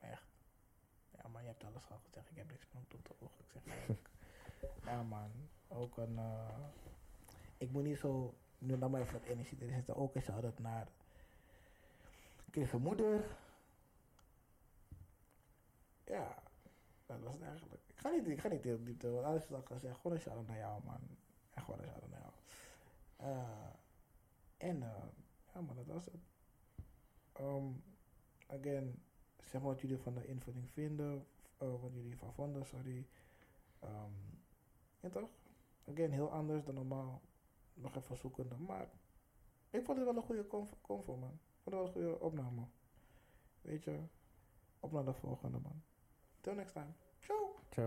[0.00, 0.26] Echt.
[1.10, 2.30] Ja, man, je hebt alles al gezegd.
[2.30, 3.38] Ik heb niks meer om toe te voegen.
[3.44, 3.96] Ik zeg
[4.92, 5.30] ja, man.
[5.68, 6.18] Ook een...
[6.18, 6.58] eh,
[7.58, 8.34] ik moet niet zo...
[8.58, 9.96] Nu dan maar even wat energie erin zitten.
[9.96, 10.88] Ook een shout-out naar...
[12.50, 13.24] Chris' moeder.
[16.04, 16.42] Ja.
[17.06, 17.82] Dat was het eigenlijk.
[18.08, 19.10] Ik ga niet, ik ga niet heel diep te...
[19.10, 19.96] Want alles is al gezegd.
[19.96, 21.00] Gewoon een shout-out naar jou, man.
[21.54, 22.32] Echt gewoon een shout-out naar jou.
[23.16, 24.82] Eh, en...
[24.82, 25.04] eh,
[25.54, 26.14] ja, man, dat was het.
[27.40, 27.82] Um,
[28.46, 29.02] again,
[29.44, 31.26] zeg maar wat jullie van de invulling vinden,
[31.62, 33.06] uh, wat jullie ervan vonden, sorry.
[33.84, 35.30] Um, toch?
[35.88, 37.20] Again, heel anders dan normaal.
[37.74, 38.88] Nog even zoekende, maar
[39.70, 40.46] ik vond het wel een goede
[40.80, 41.32] convo, man.
[41.32, 42.62] Ik vond het wel een goede opname.
[43.60, 43.98] Weet je,
[44.80, 45.82] op naar de volgende, man.
[46.40, 46.92] Till next time.
[47.70, 47.82] 这